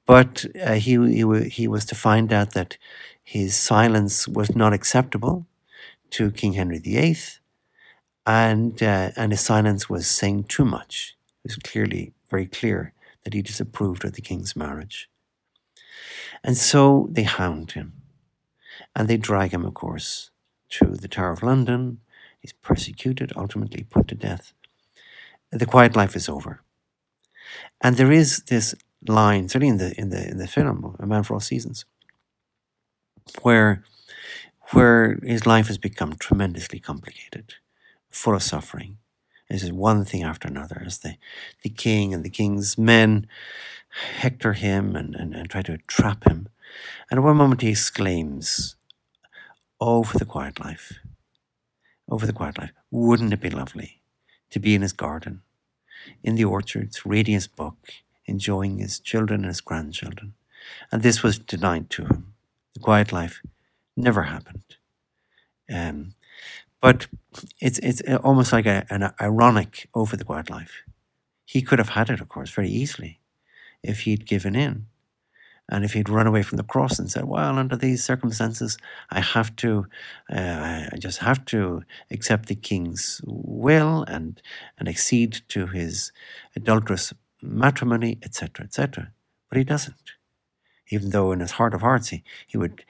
But 0.06 0.44
uh, 0.60 0.74
he, 0.74 0.96
he, 0.96 1.48
he 1.48 1.68
was 1.68 1.84
to 1.86 1.94
find 1.94 2.32
out 2.32 2.52
that 2.52 2.76
his 3.22 3.56
silence 3.56 4.28
was 4.28 4.54
not 4.54 4.72
acceptable 4.72 5.46
to 6.10 6.30
King 6.30 6.54
Henry 6.54 6.78
VIII, 6.78 7.16
and 8.26 8.82
uh, 8.82 9.10
and 9.16 9.32
his 9.32 9.40
silence 9.40 9.88
was 9.88 10.06
saying 10.06 10.44
too 10.44 10.64
much. 10.64 11.16
It 11.44 11.50
was 11.50 11.56
clearly 11.56 12.12
very 12.30 12.46
clear 12.46 12.92
that 13.24 13.34
he 13.34 13.42
disapproved 13.42 14.04
of 14.04 14.12
the 14.14 14.22
king's 14.22 14.56
marriage, 14.56 15.08
and 16.44 16.56
so 16.56 17.08
they 17.10 17.24
hound 17.24 17.72
him, 17.72 17.94
and 18.94 19.08
they 19.08 19.16
drag 19.16 19.52
him, 19.52 19.64
of 19.64 19.74
course, 19.74 20.30
to 20.70 20.86
the 20.86 21.08
Tower 21.08 21.32
of 21.32 21.42
London. 21.42 22.00
He's 22.40 22.52
persecuted, 22.52 23.32
ultimately 23.36 23.84
put 23.84 24.08
to 24.08 24.14
death. 24.16 24.52
The 25.50 25.66
quiet 25.66 25.96
life 25.96 26.16
is 26.16 26.28
over, 26.28 26.62
and 27.80 27.96
there 27.96 28.12
is 28.12 28.42
this 28.48 28.74
line, 29.06 29.48
certainly 29.48 29.68
in 29.68 29.78
the 29.78 29.94
in 30.00 30.10
the 30.10 30.28
in 30.30 30.38
the 30.38 30.46
film 30.48 30.96
A 30.98 31.06
Man 31.06 31.22
for 31.22 31.34
All 31.34 31.40
Seasons, 31.40 31.84
where 33.42 33.84
where 34.72 35.18
his 35.22 35.46
life 35.46 35.68
has 35.68 35.78
become 35.78 36.14
tremendously 36.14 36.78
complicated, 36.80 37.54
full 38.12 38.34
of 38.34 38.42
suffering. 38.42 38.98
This 39.48 39.62
is 39.62 39.72
one 39.72 40.04
thing 40.04 40.22
after 40.22 40.48
another 40.48 40.82
as 40.86 40.98
the, 40.98 41.16
the 41.62 41.68
king 41.68 42.14
and 42.14 42.24
the 42.24 42.30
king's 42.30 42.78
men 42.78 43.26
hector 44.16 44.54
him 44.54 44.96
and, 44.96 45.14
and, 45.14 45.34
and 45.34 45.50
try 45.50 45.62
to 45.62 45.78
trap 45.86 46.26
him. 46.26 46.48
And 47.10 47.18
at 47.18 47.22
one 47.22 47.36
moment 47.36 47.60
he 47.60 47.70
exclaims, 47.70 48.76
Oh, 49.80 50.02
for 50.04 50.18
the 50.18 50.24
quiet 50.24 50.60
life. 50.60 50.94
Oh, 52.08 52.18
for 52.18 52.26
the 52.26 52.32
quiet 52.32 52.58
life. 52.58 52.70
Wouldn't 52.90 53.32
it 53.32 53.40
be 53.40 53.50
lovely 53.50 54.00
to 54.50 54.58
be 54.58 54.74
in 54.74 54.82
his 54.82 54.92
garden, 54.92 55.42
in 56.22 56.36
the 56.36 56.44
orchards, 56.44 57.04
reading 57.04 57.34
his 57.34 57.46
book, 57.46 57.92
enjoying 58.26 58.78
his 58.78 59.00
children 59.00 59.40
and 59.40 59.48
his 59.48 59.60
grandchildren? 59.60 60.34
And 60.90 61.02
this 61.02 61.22
was 61.22 61.38
denied 61.38 61.90
to 61.90 62.04
him. 62.04 62.34
The 62.74 62.80
quiet 62.80 63.12
life 63.12 63.42
never 63.96 64.22
happened. 64.22 64.76
Um, 65.70 66.14
but 66.82 67.08
it's 67.60 67.78
it's 67.80 68.02
almost 68.24 68.52
like 68.52 68.66
a, 68.66 68.86
an 68.90 69.12
ironic 69.20 69.88
over 69.94 70.16
the 70.16 70.24
quiet 70.24 70.50
life. 70.50 70.82
He 71.46 71.62
could 71.62 71.80
have 71.80 71.90
had 71.90 72.10
it, 72.10 72.20
of 72.20 72.28
course, 72.28 72.50
very 72.50 72.70
easily, 72.70 73.20
if 73.82 74.00
he'd 74.02 74.26
given 74.26 74.56
in, 74.56 74.86
and 75.68 75.84
if 75.84 75.94
he'd 75.94 76.08
run 76.10 76.26
away 76.26 76.42
from 76.42 76.58
the 76.58 76.64
cross 76.74 76.98
and 76.98 77.10
said, 77.10 77.24
"Well, 77.26 77.58
under 77.58 77.76
these 77.76 78.04
circumstances, 78.04 78.78
I 79.10 79.20
have 79.20 79.56
to, 79.56 79.86
uh, 80.30 80.88
I 80.92 80.96
just 80.98 81.20
have 81.20 81.44
to 81.46 81.84
accept 82.10 82.46
the 82.48 82.56
king's 82.56 83.20
will 83.24 84.04
and 84.04 84.42
and 84.78 84.88
accede 84.88 85.42
to 85.50 85.68
his 85.68 86.12
adulterous 86.56 87.14
matrimony, 87.42 88.18
etc., 88.22 88.66
etc." 88.66 89.12
But 89.50 89.58
he 89.58 89.64
doesn't, 89.64 90.12
even 90.90 91.10
though 91.10 91.32
in 91.32 91.40
his 91.40 91.52
heart 91.52 91.74
of 91.74 91.82
hearts 91.82 92.08
he, 92.10 92.24
he 92.46 92.58
would 92.58 92.84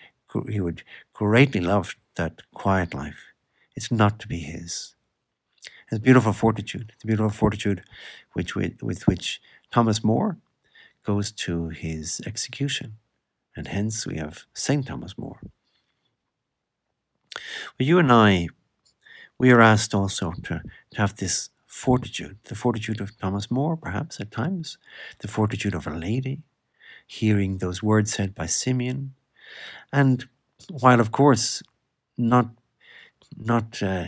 he 0.49 0.61
would 0.61 0.83
greatly 1.15 1.61
love 1.61 1.97
that 2.17 2.43
quiet 2.55 2.95
life. 2.95 3.32
It's 3.75 3.91
not 3.91 4.19
to 4.21 4.29
be 4.29 4.39
his. 4.39 4.95
It's 5.91 6.03
beautiful 6.03 6.33
fortitude. 6.33 6.93
It's 6.95 7.05
beautiful 7.05 7.31
fortitude 7.31 7.83
which, 8.33 8.55
with, 8.55 8.83
with 8.83 9.07
which 9.07 9.41
Thomas 9.71 10.03
More 10.03 10.39
goes 11.05 11.31
to 11.33 11.69
his 11.69 12.21
execution. 12.27 12.97
And 13.55 13.69
hence 13.69 14.07
we 14.07 14.17
have 14.17 14.45
St. 14.55 14.87
Thomas 14.87 15.19
More. 15.19 15.41
Well, 17.79 17.87
you 17.89 17.99
and 17.99 18.11
I, 18.11 18.49
we 19.39 19.51
are 19.51 19.61
asked 19.61 19.95
also 19.95 20.33
to, 20.45 20.63
to 20.93 20.99
have 20.99 21.17
this 21.17 21.51
fortitude, 21.67 22.39
the 22.45 22.55
fortitude 22.55 23.01
of 23.01 23.17
Thomas 23.19 23.51
More, 23.51 23.77
perhaps 23.77 24.21
at 24.21 24.31
times, 24.31 24.79
the 25.19 25.29
fortitude 25.29 25.75
of 25.75 25.87
a 25.87 25.95
lady, 25.95 26.43
hearing 27.07 27.59
those 27.59 27.83
words 27.83 28.13
said 28.13 28.35
by 28.35 28.47
Simeon, 28.47 29.15
and 29.93 30.29
while, 30.71 31.01
of 31.01 31.11
course, 31.11 31.63
not 32.17 32.51
not 33.37 33.83
uh, 33.83 34.07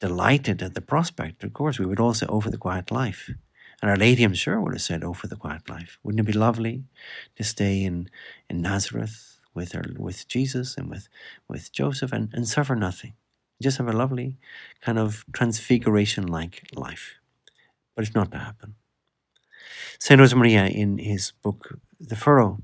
delighted 0.00 0.62
at 0.62 0.74
the 0.74 0.80
prospect, 0.80 1.44
of 1.44 1.52
course, 1.52 1.78
we 1.78 1.86
would 1.86 2.00
also 2.00 2.26
over 2.26 2.50
the 2.50 2.58
quiet 2.58 2.90
life. 2.90 3.30
And 3.80 3.90
Our 3.90 3.96
Lady, 3.96 4.22
I'm 4.24 4.34
sure, 4.34 4.60
would 4.60 4.74
have 4.74 4.82
said, 4.82 5.02
"Oh, 5.04 5.12
for 5.14 5.26
the 5.26 5.36
quiet 5.36 5.68
life! 5.68 5.98
Wouldn't 6.02 6.20
it 6.20 6.32
be 6.32 6.38
lovely 6.38 6.84
to 7.36 7.44
stay 7.44 7.82
in, 7.82 8.08
in 8.48 8.62
Nazareth 8.62 9.38
with 9.54 9.72
her, 9.72 9.84
with 9.98 10.28
Jesus 10.28 10.76
and 10.76 10.88
with 10.88 11.08
with 11.48 11.72
Joseph, 11.72 12.12
and, 12.12 12.30
and 12.32 12.48
suffer 12.48 12.76
nothing, 12.76 13.14
just 13.60 13.78
have 13.78 13.88
a 13.88 13.92
lovely 13.92 14.36
kind 14.80 14.98
of 14.98 15.24
transfiguration-like 15.32 16.68
life?" 16.74 17.16
But 17.94 18.04
it's 18.04 18.14
not 18.14 18.30
to 18.32 18.38
happen. 18.38 18.76
Saint 19.98 20.20
Josemaria, 20.20 20.70
in 20.72 20.98
his 20.98 21.32
book 21.42 21.78
*The 22.00 22.16
Furrow*, 22.16 22.60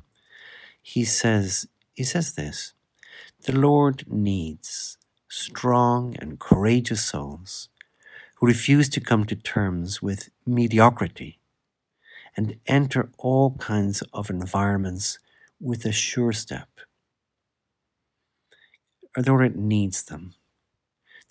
he 0.82 1.04
says 1.04 1.66
he 1.94 2.04
says 2.04 2.34
this 2.34 2.74
The 3.44 3.58
Lord 3.58 4.04
needs 4.08 4.98
strong 5.28 6.16
and 6.18 6.38
courageous 6.38 7.04
souls 7.04 7.68
who 8.36 8.46
refuse 8.46 8.88
to 8.88 9.00
come 9.00 9.24
to 9.26 9.36
terms 9.36 10.00
with 10.00 10.30
mediocrity 10.46 11.38
and 12.36 12.56
enter 12.66 13.10
all 13.18 13.56
kinds 13.56 14.02
of 14.12 14.30
environments 14.30 15.18
with 15.60 15.84
a 15.84 15.92
sure 15.92 16.32
step. 16.32 16.68
The 19.16 19.32
Lord 19.32 19.56
needs 19.56 20.02
them. 20.04 20.34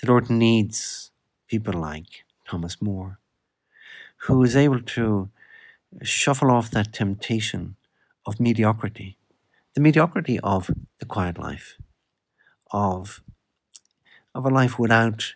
The 0.02 0.12
Lord 0.12 0.30
needs 0.30 1.12
people 1.48 1.74
like 1.74 2.26
Thomas 2.48 2.82
More, 2.82 3.20
who 4.24 4.44
is 4.44 4.56
able 4.56 4.82
to 4.82 5.30
shuffle 6.04 6.52
off 6.52 6.70
that 6.72 6.94
temptation 6.94 7.78
of 8.26 8.40
mediocrity, 8.40 9.18
the 9.74 9.82
mediocrity 9.82 10.40
of 10.42 10.70
the 11.00 11.06
quiet 11.06 11.40
life, 11.40 11.78
of 12.72 13.22
of 14.38 14.46
a 14.46 14.50
life 14.50 14.78
without 14.80 15.34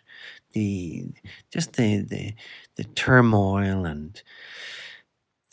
the 0.52 1.06
just 1.52 1.74
the 1.74 1.98
the, 1.98 2.34
the 2.76 2.84
turmoil 2.84 3.84
and 3.84 4.22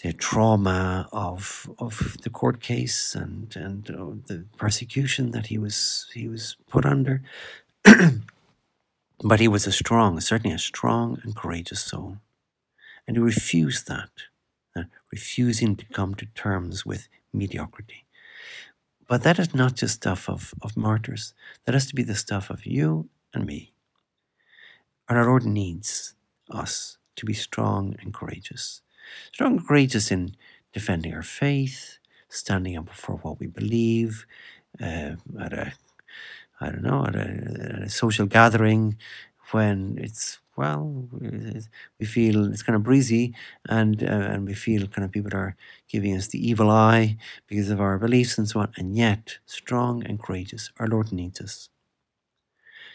the 0.04 0.14
trauma 0.14 1.10
of 1.12 1.70
of 1.80 2.18
the 2.24 2.30
court 2.30 2.62
case 2.62 3.16
and 3.16 3.56
and 3.56 3.90
uh, 3.90 4.14
the 4.28 4.46
persecution 4.58 5.32
that 5.32 5.48
he 5.48 5.58
was 5.58 6.10
he 6.14 6.28
was 6.28 6.56
put 6.70 6.86
under. 6.86 7.22
but 9.24 9.40
he 9.40 9.48
was 9.48 9.68
a 9.68 9.72
strong, 9.72 10.20
certainly 10.20 10.56
a 10.56 10.60
strong 10.60 11.20
and 11.24 11.36
courageous 11.36 11.82
soul, 11.82 12.18
and 13.08 13.18
he 13.18 13.22
refused 13.22 13.88
that, 13.88 14.10
uh, 14.76 14.84
refusing 15.12 15.76
to 15.76 15.86
come 15.86 16.16
to 16.16 16.26
terms 16.28 16.86
with 16.86 17.10
mediocrity. 17.34 18.06
But 19.08 19.24
that 19.24 19.40
is 19.40 19.56
not 19.56 19.76
just 19.76 19.96
stuff 19.96 20.30
of, 20.30 20.54
of 20.62 20.78
martyrs. 20.78 21.34
That 21.66 21.74
has 21.74 21.88
to 21.88 21.96
be 21.96 22.04
the 22.04 22.16
stuff 22.16 22.50
of 22.50 22.66
you 22.66 23.10
and 23.34 23.46
me. 23.46 23.74
And 25.08 25.18
our 25.18 25.26
Lord 25.26 25.46
needs 25.46 26.16
us 26.50 26.98
to 27.16 27.26
be 27.26 27.34
strong 27.34 27.96
and 28.00 28.14
courageous. 28.14 28.82
Strong 29.34 29.58
and 29.58 29.68
courageous 29.68 30.12
in 30.12 30.36
defending 30.74 31.14
our 31.14 31.24
faith, 31.24 31.98
standing 32.30 32.78
up 32.78 32.90
for 32.90 33.16
what 33.18 33.40
we 33.40 33.48
believe, 33.48 34.26
uh, 34.82 35.16
at 35.40 35.54
a, 35.54 35.74
I 36.62 36.70
don't 36.70 36.84
know, 36.84 37.06
at 37.06 37.16
a, 37.16 37.20
at 37.76 37.82
a 37.84 37.90
social 37.90 38.28
gathering 38.28 38.98
when 39.52 39.98
it's 40.00 40.40
well, 40.60 41.08
we 42.00 42.06
feel 42.06 42.52
it's 42.52 42.64
kind 42.64 42.76
of 42.76 42.84
breezy, 42.84 43.34
and 43.70 44.04
uh, 44.04 44.08
and 44.08 44.46
we 44.46 44.54
feel 44.54 44.88
kind 44.88 45.06
of 45.06 45.12
people 45.12 45.34
are 45.34 45.56
giving 45.88 46.14
us 46.18 46.28
the 46.28 46.46
evil 46.46 46.70
eye 46.70 47.16
because 47.48 47.70
of 47.70 47.80
our 47.80 47.98
beliefs 47.98 48.38
and 48.38 48.48
so 48.48 48.60
on. 48.60 48.74
And 48.76 48.98
yet, 48.98 49.38
strong 49.46 50.04
and 50.06 50.22
courageous, 50.22 50.70
our 50.78 50.88
Lord 50.88 51.14
needs 51.14 51.40
us. 51.40 51.70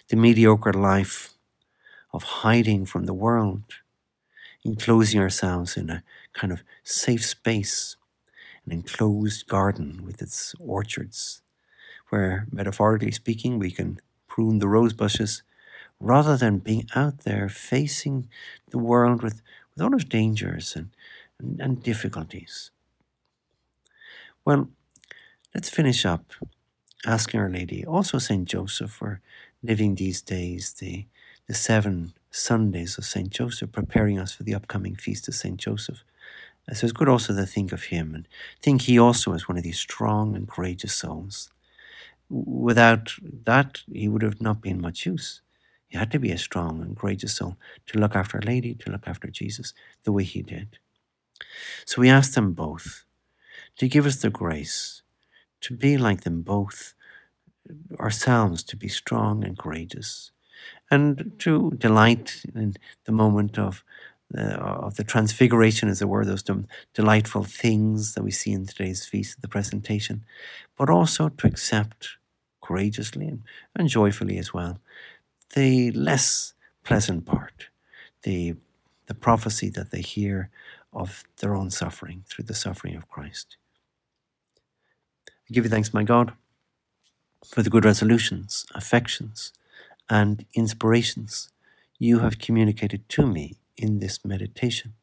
The 0.09 0.17
mediocre 0.17 0.73
life 0.73 1.35
of 2.12 2.23
hiding 2.23 2.85
from 2.85 3.07
the 3.07 3.14
world, 3.14 3.62
enclosing 4.62 5.19
ourselves 5.21 5.77
in 5.77 5.88
a 5.88 6.03
kind 6.35 6.53
of 6.53 6.62
safe 6.83 7.25
space, 7.25 7.97
an 8.67 8.73
enclosed 8.73 9.49
garden 9.49 10.05
with 10.05 10.21
its 10.21 10.55
orchards, 10.61 11.40
where, 12.11 12.47
metaphorically 12.53 13.11
speaking, 13.12 13.59
we 13.59 13.71
can 13.71 13.99
prune 14.29 14.59
the 14.59 14.69
rose 14.69 14.93
bushes 14.93 15.43
rather 15.99 16.37
than 16.37 16.59
being 16.59 16.87
out 16.95 17.21
there 17.21 17.49
facing 17.49 18.29
the 18.71 18.79
world 18.79 19.23
with, 19.23 19.40
with 19.75 19.83
all 19.83 19.95
its 19.95 20.05
dangers 20.05 20.77
and, 20.77 20.90
and, 21.38 21.61
and 21.61 21.83
difficulties. 21.83 22.71
Well, 24.45 24.69
let's 25.55 25.71
finish 25.71 26.05
up 26.05 26.33
asking 27.07 27.40
Our 27.40 27.51
Lady, 27.51 27.85
also 27.85 28.19
St. 28.19 28.47
Joseph, 28.47 28.90
for 28.90 29.21
living 29.64 29.94
these 29.94 30.22
days, 30.22 30.74
the, 30.74 31.07
the 31.48 31.55
seven 31.55 32.12
Sundays 32.31 32.98
of 32.98 33.05
St. 33.05 33.31
Joseph, 33.31 33.72
preparing 33.72 34.18
us 34.18 34.33
for 34.33 34.42
the 34.42 34.55
upcoming 34.55 34.94
feast 34.94 35.27
of 35.27 35.35
St. 35.35 35.59
Joseph. 35.59 36.05
Uh, 36.70 36.74
so 36.74 36.87
it's 36.87 36.92
good 36.92 37.09
also 37.09 37.35
to 37.35 37.46
think 37.46 37.72
of 37.72 37.85
him 37.85 38.14
and 38.14 38.29
think 38.62 38.83
he 38.83 38.98
also 38.98 39.33
is 39.33 39.48
one 39.48 39.57
of 39.57 39.64
these 39.64 39.79
strong 39.79 40.37
and 40.37 40.48
courageous 40.48 40.94
souls. 40.94 41.50
Without 42.29 43.14
that, 43.44 43.81
he 43.92 44.09
would 44.09 44.22
have 44.22 44.40
not 44.40 44.61
been 44.61 44.81
much 44.81 45.07
use. 45.07 45.40
He 45.88 45.98
had 45.98 46.11
to 46.12 46.18
be 46.18 46.33
a 46.33 46.38
strong 46.38 46.83
and 46.83 46.96
courageous 46.96 47.37
soul 47.37 47.57
to 47.87 47.98
look 47.98 48.16
after 48.16 48.38
Our 48.38 48.42
Lady, 48.42 48.74
to 48.74 48.90
look 48.90 49.07
after 49.07 49.29
Jesus, 49.29 49.72
the 50.05 50.12
way 50.12 50.24
he 50.24 50.42
did. 50.42 50.79
So 51.87 52.00
we 52.00 52.09
ask 52.11 52.35
them 52.35 52.53
both 52.53 53.05
to 53.79 53.88
give 53.88 54.07
us 54.07 54.16
the 54.16 54.31
grace 54.31 55.03
to 55.61 55.74
be 55.74 55.96
like 55.96 56.22
them 56.22 56.42
both 56.42 56.94
ourselves, 57.98 58.62
to 58.64 58.77
be 58.77 58.88
strong 58.88 59.44
and 59.44 59.59
courageous, 59.59 60.31
and 60.90 61.33
to 61.38 61.72
delight 61.79 62.42
in 62.55 62.74
the 63.05 63.12
moment 63.12 63.59
of 63.59 63.85
the, 64.31 64.57
of 64.59 64.96
the 64.96 65.05
transfiguration, 65.05 65.88
as 65.88 66.03
it 66.03 66.09
were, 66.09 66.24
those 66.24 66.44
delightful 66.94 67.44
things 67.44 68.14
that 68.14 68.22
we 68.22 68.31
see 68.31 68.53
in 68.53 68.66
today's 68.66 69.05
feast, 69.05 69.37
of 69.37 69.42
the 69.42 69.48
presentation, 69.48 70.24
but 70.77 70.90
also 70.90 71.29
to 71.29 71.46
accept 71.46 72.11
courageously 72.61 73.27
and, 73.27 73.42
and 73.77 73.88
joyfully 73.88 74.38
as 74.38 74.55
well 74.55 74.81
the 75.55 75.90
less 75.92 76.53
pleasant 76.85 77.24
part, 77.24 77.68
the, 78.22 78.55
the 79.07 79.14
prophecy 79.14 79.70
that 79.70 79.90
they 79.90 80.00
hear 80.00 80.50
of 80.92 81.24
their 81.38 81.55
own 81.55 81.70
suffering 81.70 82.24
through 82.29 82.44
the 82.44 82.55
suffering 82.55 82.96
of 82.96 83.09
Christ. 83.09 83.57
I 85.29 85.53
give 85.53 85.64
you 85.64 85.70
thanks, 85.70 85.94
my 85.94 86.03
God, 86.03 86.33
for 87.50 87.62
the 87.62 87.70
good 87.70 87.85
resolutions, 87.85 88.66
affections, 88.74 89.52
and 90.09 90.44
inspirations 90.54 91.50
you 91.98 92.20
have 92.20 92.38
communicated 92.38 93.09
to 93.09 93.26
me 93.26 93.57
in 93.76 93.98
this 93.98 94.24
meditation. 94.24 94.94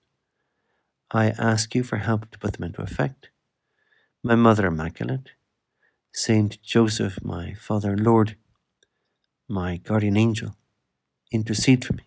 I 1.12 1.28
ask 1.38 1.76
you 1.76 1.84
for 1.84 1.98
help 1.98 2.32
to 2.32 2.40
put 2.40 2.54
them 2.54 2.64
into 2.64 2.82
effect. 2.82 3.30
My 4.24 4.36
Mother 4.36 4.68
Immaculate, 4.68 5.32
Saint 6.14 6.62
Joseph, 6.62 7.24
my 7.24 7.54
Father 7.54 7.92
and 7.92 8.04
Lord, 8.04 8.36
my 9.48 9.78
guardian 9.78 10.18
angel, 10.18 10.56
intercede 11.32 11.84
for 11.86 11.94
me. 11.94 12.04